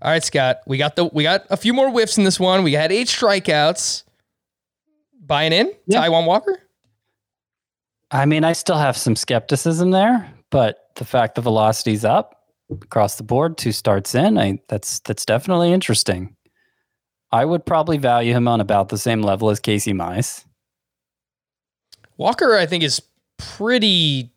[0.00, 2.62] All right, Scott, we got the we got a few more whiffs in this one.
[2.62, 4.04] We had eight strikeouts.
[5.20, 6.02] Buying in, yeah.
[6.02, 6.58] Taijuan Walker.
[8.10, 12.37] I mean, I still have some skepticism there, but the fact the velocity's up,
[12.70, 14.38] across the board, two starts in.
[14.38, 16.36] I that's that's definitely interesting.
[17.30, 20.44] I would probably value him on about the same level as Casey Mize.
[22.16, 23.02] Walker, I think, is
[23.36, 24.32] pretty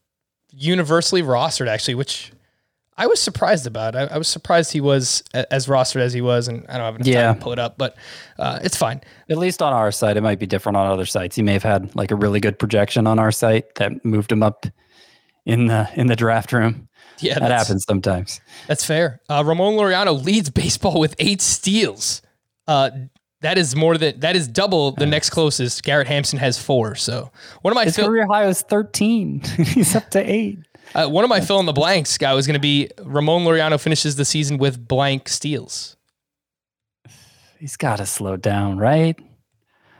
[0.51, 2.31] universally rostered actually, which
[2.97, 3.95] I was surprised about.
[3.95, 6.95] I, I, was surprised he was as rostered as he was, and I don't have
[6.97, 7.23] enough yeah.
[7.23, 7.95] time to pull it up, but
[8.37, 9.01] uh, it's fine.
[9.29, 11.35] At least on our site, it might be different on other sites.
[11.35, 14.43] He may have had like a really good projection on our site that moved him
[14.43, 14.65] up
[15.45, 16.87] in the in the draft room.
[17.19, 18.41] Yeah, that happens sometimes.
[18.67, 19.21] That's fair.
[19.29, 22.21] Uh, Ramon Laureano leads baseball with eight steals.
[22.67, 22.89] Uh,
[23.41, 25.83] that is more than that is double the next closest.
[25.83, 26.95] Garrett Hampson has four.
[26.95, 27.31] So
[27.61, 29.41] one of my his fill- career high was thirteen.
[29.57, 30.59] He's up to eight.
[30.93, 33.79] Uh, one of my fill in the blanks guy was going to be Ramon Laureano
[33.79, 35.95] finishes the season with blank steals.
[37.59, 39.17] He's got to slow down, right?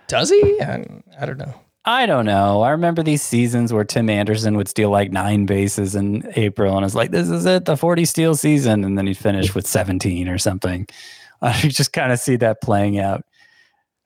[0.07, 0.59] Does he?
[0.61, 0.85] I,
[1.19, 1.53] I don't know.
[1.83, 2.61] I don't know.
[2.61, 6.81] I remember these seasons where Tim Anderson would steal like nine bases in April, and
[6.81, 9.65] I was like, "This is it, the forty steal season," and then he'd finish with
[9.65, 10.87] seventeen or something.
[11.63, 13.25] You just kind of see that playing out.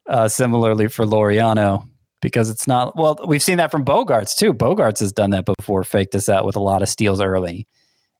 [0.08, 1.86] Uh, similarly for Laureano,
[2.22, 3.20] because it's not well.
[3.28, 4.54] We've seen that from Bogaerts too.
[4.54, 7.68] Bogaerts has done that before, faked us out with a lot of steals early,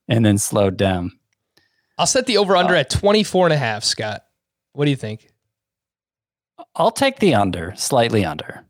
[0.10, 1.14] and then slowed down.
[1.98, 4.26] I'll set the over under uh, at 24 and a half, Scott.
[4.74, 5.30] What do you think?
[6.76, 8.66] I'll take the under, slightly under.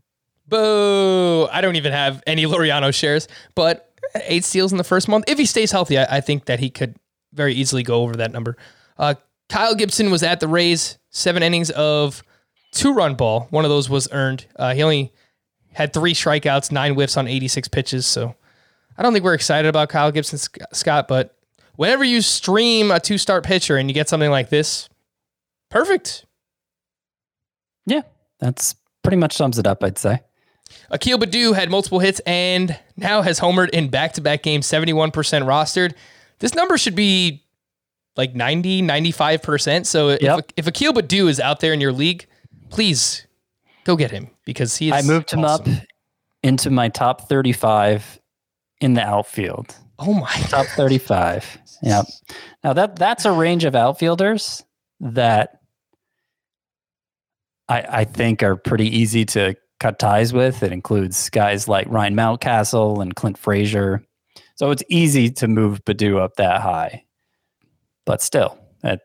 [0.48, 1.48] Boo!
[1.52, 3.92] I don't even have any Laureano shares, but
[4.24, 5.26] eight steals in the first month.
[5.28, 6.96] If he stays healthy, I, I think that he could
[7.34, 8.56] very easily go over that number.
[8.98, 9.16] Uh,
[9.50, 12.24] Kyle Gibson was at the Rays, seven innings of
[12.72, 13.48] two run ball.
[13.50, 14.46] One of those was earned.
[14.56, 15.14] Uh, he only
[15.74, 18.06] had three strikeouts, nine whiffs on 86 pitches.
[18.06, 18.36] So
[18.98, 20.40] I don't think we're excited about Kyle Gibson,
[20.74, 21.36] Scott, but
[21.76, 24.90] whenever you stream a two start pitcher and you get something like this,
[25.70, 26.26] perfect.
[27.86, 28.02] Yeah,
[28.40, 30.22] that's pretty much sums it up, I'd say.
[30.92, 35.12] Akil Baddoo had multiple hits and now has homered in back to back games, 71%
[35.12, 35.94] rostered.
[36.40, 37.44] This number should be
[38.16, 39.86] like 90, 95%.
[39.86, 40.22] So yep.
[40.22, 42.28] if, if Akil Baddoo is out there in your league,
[42.70, 43.26] please
[43.84, 45.68] go get him because he I moved him up
[46.44, 48.20] into my top 35
[48.82, 49.76] in the outfield.
[50.00, 51.58] Oh my top 35.
[51.82, 52.06] Yep.
[52.64, 54.64] Now that that's a range of outfielders
[55.00, 55.60] that
[57.68, 60.64] I I think are pretty easy to cut ties with.
[60.64, 64.04] It includes guys like Ryan Mountcastle and Clint Frazier.
[64.56, 67.04] So it's easy to move Baddoo up that high.
[68.06, 69.02] But still, at,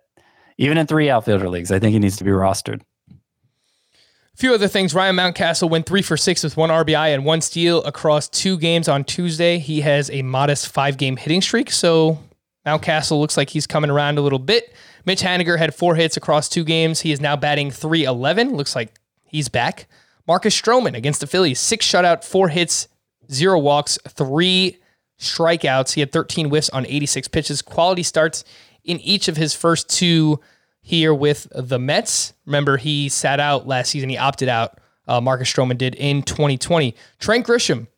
[0.58, 2.82] even in three outfielder leagues, I think he needs to be rostered.
[3.10, 4.94] A few other things.
[4.94, 8.88] Ryan Mountcastle went three for six with one RBI and one steal across two games
[8.88, 9.58] on Tuesday.
[9.58, 11.70] He has a modest five game hitting streak.
[11.70, 12.18] So
[12.66, 14.72] Mountcastle looks like he's coming around a little bit.
[15.04, 17.00] Mitch Haniger had four hits across two games.
[17.00, 18.54] He is now batting 311.
[18.54, 18.94] Looks like
[19.24, 19.88] he's back.
[20.30, 22.86] Marcus Stroman against the Phillies, six shutout, four hits,
[23.32, 24.78] zero walks, three
[25.18, 25.94] strikeouts.
[25.94, 27.62] He had 13 whiffs on 86 pitches.
[27.62, 28.44] Quality starts
[28.84, 30.38] in each of his first two
[30.82, 32.32] here with the Mets.
[32.46, 34.08] Remember, he sat out last season.
[34.08, 34.78] He opted out.
[35.08, 36.94] Uh, Marcus Stroman did in 2020.
[37.18, 37.88] Trent Grisham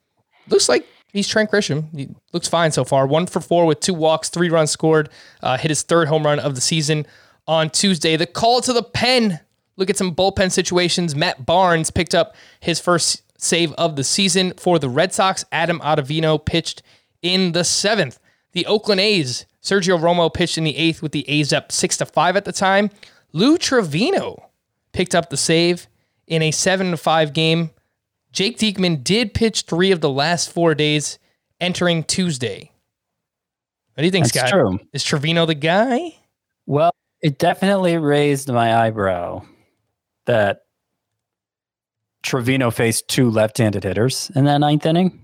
[0.48, 1.94] looks like he's Trent Grisham.
[1.94, 3.06] He looks fine so far.
[3.06, 5.10] One for four with two walks, three runs scored.
[5.42, 7.04] Uh, hit his third home run of the season
[7.46, 8.16] on Tuesday.
[8.16, 9.40] The call to the pen
[9.76, 11.14] look at some bullpen situations.
[11.14, 15.44] Matt Barnes picked up his first save of the season for the Red Sox.
[15.50, 16.82] Adam Ottavino pitched
[17.22, 18.18] in the seventh.
[18.52, 22.06] The Oakland A's, Sergio Romo pitched in the eighth with the A's up six to
[22.06, 22.90] five at the time.
[23.32, 24.42] Lou Trivino
[24.92, 25.86] picked up the save
[26.26, 27.70] in a seven to five game.
[28.32, 31.18] Jake Diekman did pitch three of the last four days
[31.60, 32.70] entering Tuesday.
[33.94, 34.50] What do you think, That's Scott?
[34.50, 34.80] true.
[34.92, 36.14] Is Trivino the guy?
[36.66, 39.42] Well, it definitely raised my eyebrow
[40.26, 40.62] that
[42.22, 45.20] Trivino faced two left-handed hitters in that ninth inning,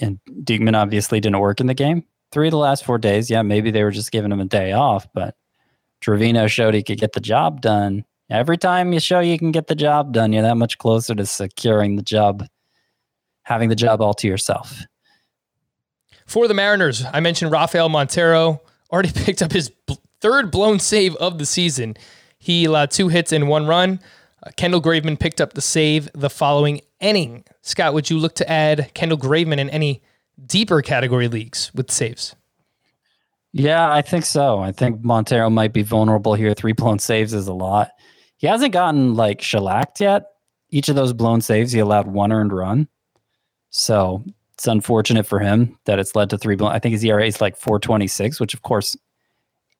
[0.00, 2.04] and Diekman obviously didn't work in the game.
[2.30, 4.72] Three of the last four days, yeah, maybe they were just giving him a day
[4.72, 5.34] off, but
[6.02, 8.04] Trivino showed he could get the job done.
[8.30, 11.26] Every time you show you can get the job done, you're that much closer to
[11.26, 12.46] securing the job,
[13.42, 14.82] having the job all to yourself.
[16.26, 21.14] For the Mariners, I mentioned Rafael Montero already picked up his bl- third blown save
[21.16, 21.96] of the season.
[22.42, 24.00] He allowed two hits and one run.
[24.44, 27.44] Uh, Kendall Graveman picked up the save the following inning.
[27.60, 30.02] Scott, would you look to add Kendall Graveman in any
[30.44, 32.34] deeper category leagues with saves?
[33.52, 34.58] Yeah, I think so.
[34.58, 36.52] I think Montero might be vulnerable here.
[36.52, 37.92] Three blown saves is a lot.
[38.38, 40.24] He hasn't gotten like shellacked yet.
[40.68, 42.88] Each of those blown saves, he allowed one earned run.
[43.70, 44.24] So
[44.54, 46.72] it's unfortunate for him that it's led to three blown.
[46.72, 48.96] I think his ERA is like 426, which of course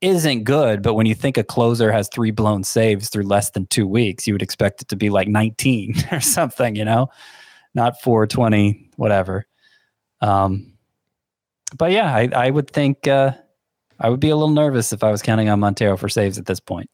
[0.03, 0.83] isn't good.
[0.83, 4.27] But when you think a closer has three blown saves through less than two weeks,
[4.27, 7.09] you would expect it to be like 19 or something, you know,
[7.75, 9.47] not 420, whatever.
[10.21, 10.73] Um,
[11.77, 13.33] but yeah, I, I would think uh,
[13.99, 16.47] I would be a little nervous if I was counting on Montero for saves at
[16.47, 16.91] this point.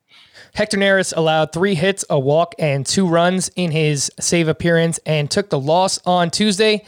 [0.54, 5.30] Hector Neris allowed three hits, a walk, and two runs in his save appearance and
[5.30, 6.84] took the loss on Tuesday.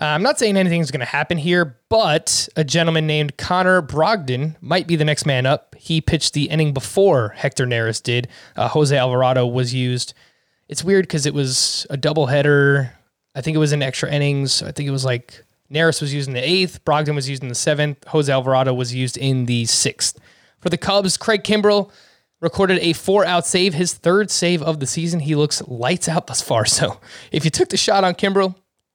[0.00, 4.56] Uh, I'm not saying anything's going to happen here, but a gentleman named Connor Brogdon
[4.60, 5.74] might be the next man up.
[5.78, 8.28] He pitched the inning before Hector Neris did.
[8.56, 10.14] Uh, Jose Alvarado was used.
[10.68, 12.90] It's weird because it was a doubleheader.
[13.34, 14.62] I think it was in extra innings.
[14.62, 17.48] I think it was like Neris was used in the eighth, Brogdon was used in
[17.48, 20.18] the seventh, Jose Alvarado was used in the sixth.
[20.60, 21.90] For the Cubs, Craig Kimbrel
[22.40, 25.20] recorded a four out save, his third save of the season.
[25.20, 26.64] He looks lights out thus far.
[26.74, 27.00] So
[27.32, 28.54] if you took the shot on Kimbrel,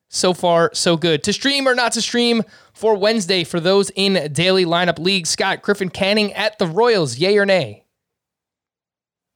[0.10, 1.24] so far, so good.
[1.24, 2.44] To stream or not to stream
[2.74, 7.38] for Wednesday for those in daily lineup league, Scott Griffin Canning at the Royals, yay
[7.38, 7.86] or nay?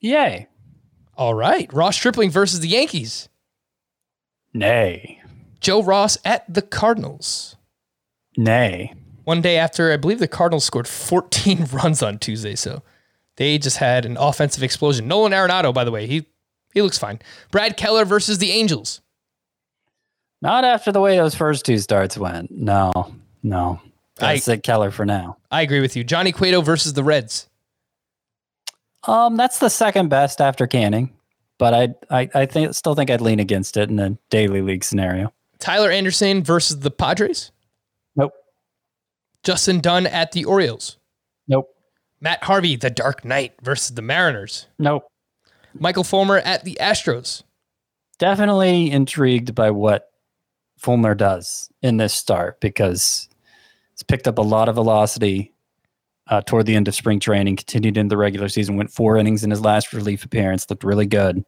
[0.01, 0.47] Yay.
[1.15, 1.71] All right.
[1.71, 3.29] Ross Stripling versus the Yankees.
[4.53, 5.21] Nay.
[5.61, 7.55] Joe Ross at the Cardinals.
[8.35, 8.93] Nay.
[9.23, 12.81] One day after, I believe the Cardinals scored 14 runs on Tuesday, so
[13.37, 15.07] they just had an offensive explosion.
[15.07, 16.25] Nolan Arenado, by the way, he
[16.73, 17.19] he looks fine.
[17.51, 19.01] Brad Keller versus the Angels.
[20.43, 22.51] Not after the way those first two starts went.
[22.51, 22.91] No,
[23.43, 23.79] no.
[24.19, 25.37] I- sit Keller for now.
[25.49, 26.03] I agree with you.
[26.03, 27.47] Johnny Cueto versus the Reds.
[29.07, 31.13] Um, that's the second best after Canning,
[31.57, 34.83] but I, I, I think still think I'd lean against it in a daily league
[34.83, 35.31] scenario.
[35.59, 37.51] Tyler Anderson versus the Padres.
[38.17, 38.33] Nope.
[39.43, 40.97] Justin Dunn at the Orioles.
[41.47, 41.69] Nope.
[42.19, 44.67] Matt Harvey, the Dark Knight versus the Mariners.
[44.77, 45.05] Nope.
[45.73, 47.43] Michael Fulmer at the Astros.
[48.19, 50.09] Definitely intrigued by what
[50.83, 53.29] Fulmer does in this start because
[53.93, 55.53] it's picked up a lot of velocity
[56.27, 59.43] uh, toward the end of spring training, continued in the regular season, went four innings
[59.43, 61.43] in his last relief appearance, looked really good.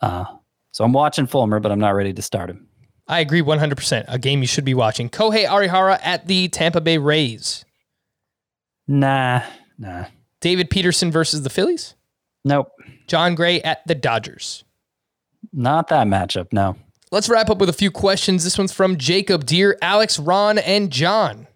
[0.00, 0.24] Uh,
[0.72, 2.66] so I'm watching Fulmer, but I'm not ready to start him.
[3.08, 4.04] I agree 100%.
[4.08, 5.10] A game you should be watching.
[5.10, 7.64] Kohei Arihara at the Tampa Bay Rays.
[8.86, 9.42] Nah,
[9.78, 10.06] nah,
[10.40, 11.94] David Peterson versus the Phillies.
[12.44, 12.70] nope,
[13.06, 14.64] Jon Gray at the Dodgers.
[15.52, 16.52] not that matchup.
[16.52, 16.76] No.
[17.12, 18.44] Let's wrap up with a few questions.
[18.44, 21.48] This one's from Jacob, Dear Alex, Ron, and John.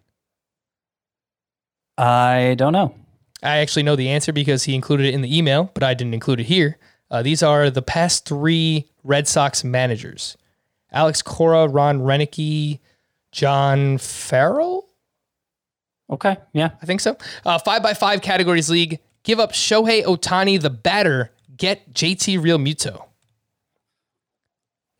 [1.97, 2.93] I don't know.
[3.41, 6.13] I actually know the answer because he included it in the email, but I didn't
[6.13, 6.77] include it here.
[7.09, 10.35] Uh, these are the past three Red Sox managers
[10.91, 12.79] Alex Cora, Ron Roenicke,
[13.31, 14.89] John Farrell.
[16.09, 17.17] Okay, yeah, I think so.
[17.45, 18.99] Uh, five by five categories league.
[19.23, 21.31] Give up Shohei Ohtani, the batter.
[21.55, 23.04] Get JT Realmuto.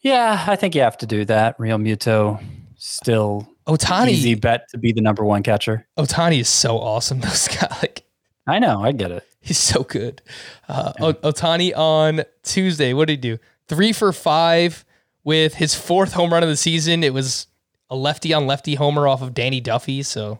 [0.06, 0.46] Yeah.
[0.48, 1.58] I think you have to do that.
[1.58, 2.42] Realmuto
[2.78, 4.10] still Ohtani.
[4.10, 5.88] easy bet to be the number one catcher.
[5.98, 7.20] Ohtani is so awesome.
[7.22, 8.04] Though Scott, like
[8.46, 9.24] I know, I get it.
[9.42, 10.22] he's so good.
[10.70, 12.94] Uh, Ohtani on Tuesday.
[12.94, 13.38] What did he do?
[13.68, 14.86] Three for five
[15.24, 17.04] with his fourth home run of the season.
[17.04, 17.48] It was
[17.90, 20.04] a lefty on lefty homer off of Danny Duffy.
[20.04, 20.40] So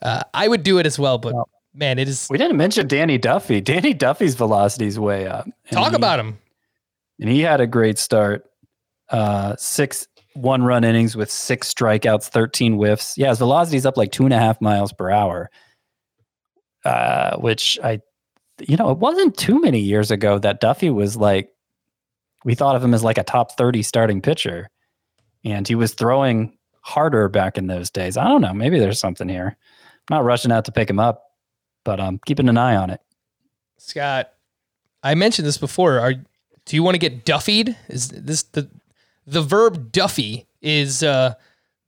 [0.00, 1.18] uh, I would do it as well.
[1.18, 1.34] But
[1.74, 3.60] man, it is We didn't mention Danny Duffy.
[3.60, 5.48] Danny Duffy's velocity is way up.
[5.72, 6.38] Talk he- about him.
[7.18, 8.46] and he had a great start.
[9.12, 13.16] Uh, six one run innings with six strikeouts, 13 whiffs.
[13.18, 15.50] Yeah, his velocity's up like two and a half miles per hour.
[16.84, 18.00] Uh, which I,
[18.60, 21.50] you know, it wasn't too many years ago that Duffy was like,
[22.44, 24.68] we thought of him as like a top 30 starting pitcher.
[25.44, 28.16] And he was throwing harder back in those days.
[28.16, 28.54] I don't know.
[28.54, 29.56] Maybe there's something here.
[30.10, 31.22] I'm not rushing out to pick him up,
[31.84, 33.00] but I'm keeping an eye on it.
[33.78, 34.32] Scott,
[35.02, 36.00] I mentioned this before.
[36.00, 37.76] Are do you want to get duffied?
[37.88, 38.68] Is this the
[39.26, 41.34] the verb duffy is uh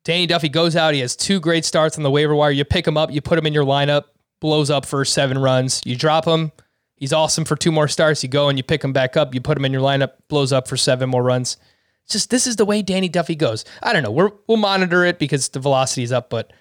[0.04, 2.50] Danny Duffy goes out, he has two great starts on the waiver wire.
[2.50, 4.04] You pick him up, you put him in your lineup,
[4.38, 5.80] blows up for seven runs.
[5.86, 6.52] You drop him,
[6.94, 8.22] he's awesome for two more starts.
[8.22, 10.52] You go and you pick him back up, you put him in your lineup, blows
[10.52, 11.56] up for seven more runs.
[12.04, 13.64] It's just this is the way Danny Duffy goes.
[13.82, 14.10] I don't know.
[14.10, 16.52] We're, we'll monitor it because the velocity is up, but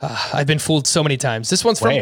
[0.00, 1.48] uh, I've been fooled so many times.
[1.50, 1.92] This one's from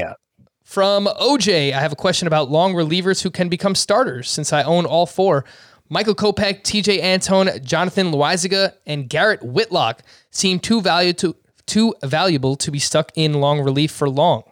[0.65, 1.73] from OJ.
[1.75, 5.05] I have a question about long relievers who can become starters since I own all
[5.05, 5.45] four.
[5.91, 11.37] Michael Kopech, Tejay Antone, Jonathan Loaisiga, and Garrett Whitlock seem too valuable to
[11.67, 14.43] too valuable to be stuck in long relief for long.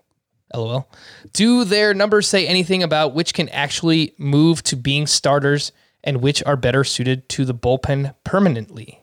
[0.55, 0.89] LOL.
[1.32, 5.72] Do their numbers say anything about which can actually move to being starters
[6.05, 9.03] and which are better suited to the bullpen permanently?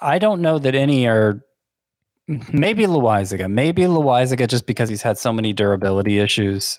[0.00, 1.42] I don't know that any are.
[2.52, 3.50] Maybe Loaisiga.
[3.50, 6.78] Maybe Loaisiga just because he's had so many durability issues.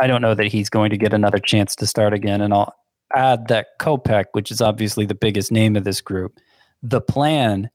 [0.00, 2.40] I- don't know that he's going to get another chance to start again.
[2.40, 2.74] And I'll
[3.14, 6.38] add that Kopech, which is obviously the biggest name of this group,
[6.82, 7.70] the plan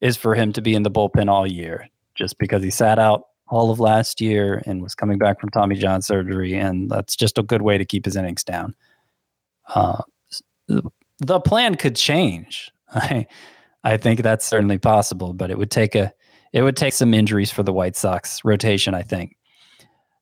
[0.00, 3.24] is for him to be in the bullpen all year just because he sat out
[3.48, 6.54] all of last year and was coming back from Tommy John surgery.
[6.54, 8.74] And that's just a good way to keep his innings down.
[9.68, 10.02] Uh,
[11.18, 12.70] the plan could change.
[12.94, 13.26] I,
[13.84, 16.12] I think that's certainly possible, but it would take a
[16.52, 18.94] it would take some injuries for the White Sox rotation.
[18.94, 19.35] I think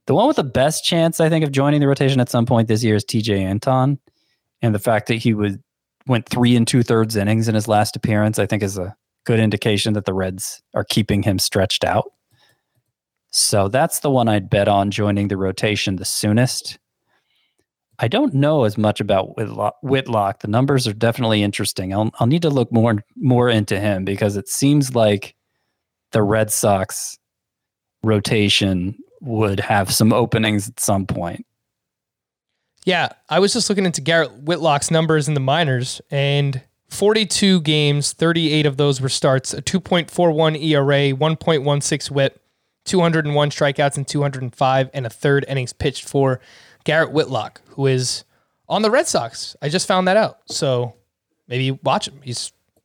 [0.07, 2.69] the one with the best chance, I think, of joining the rotation at some point
[2.69, 3.99] this year is Tejay Antone,
[4.63, 5.63] and the fact that he would
[6.07, 8.95] went three and two thirds innings in his last appearance, I think, is a
[9.25, 12.13] good indication that the Reds are keeping him stretched out.
[13.31, 16.79] So that's the one I'd bet on joining the rotation the soonest.
[17.99, 19.77] I don't know as much about Whitlock.
[19.83, 20.41] Whitlock.
[20.41, 21.95] The numbers are definitely interesting.
[21.95, 25.35] I'll, I'll need to look more more into him because it seems like
[26.13, 27.17] the Red Sox
[28.03, 31.47] rotation would have some openings at some point.
[32.85, 36.61] Yeah, I was just looking into Garrett Whitlock's numbers in the minors, and
[36.91, 42.41] 42 games, 38 of those were starts, a 2.41 ERA, 1.16 WHIP,
[42.85, 46.41] 201 strikeouts, and 205 and a third innings pitched for
[46.85, 48.25] Garrett Whitlock, who is
[48.69, 49.57] on the Red Sox.
[49.63, 50.95] I just found that out, so
[51.49, 52.21] maybe watch him.
[52.23, 52.35] He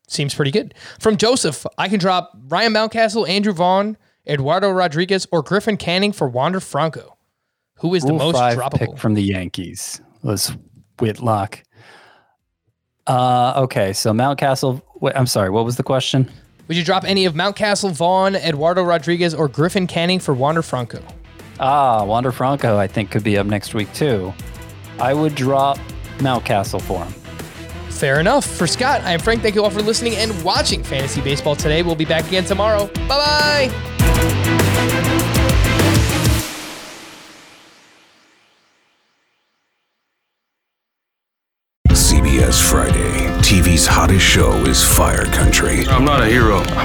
[0.08, 0.74] seems pretty good.
[1.00, 3.98] From Joseph, I can drop Ryan Mountcastle, Andrew Vaughn,
[4.30, 7.18] Eduardo Rodriguez, or Griffin Canning for Wander Franco.
[7.80, 8.80] Who is the Rule most five droppable?
[8.80, 10.56] pick from the Yankees was
[11.00, 11.64] Whitlock.
[13.08, 14.82] Uh, okay, so Mountcastle.
[15.02, 15.50] Wait, I'm sorry.
[15.50, 16.30] What was the question?
[16.68, 21.02] Would you drop any of Mountcastle, Vaughn, Eduardo Rodriguez, or Griffin Canning for Wander Franco?
[21.60, 22.78] Ah, Wander Franco.
[22.78, 24.32] I think could be up next week too.
[25.00, 25.80] I would drop
[26.20, 27.14] Mountcastle for him.
[28.00, 28.46] Fair enough.
[28.46, 29.42] For Scott, I am Frank.
[29.42, 31.84] Thank you all for listening and watching Fantasy Baseball today.
[31.84, 32.88] We'll be back again tomorrow.
[33.10, 33.70] Bye bye.
[41.90, 43.28] CBS Friday.
[43.42, 45.59] TV's hottest show is Fire Country.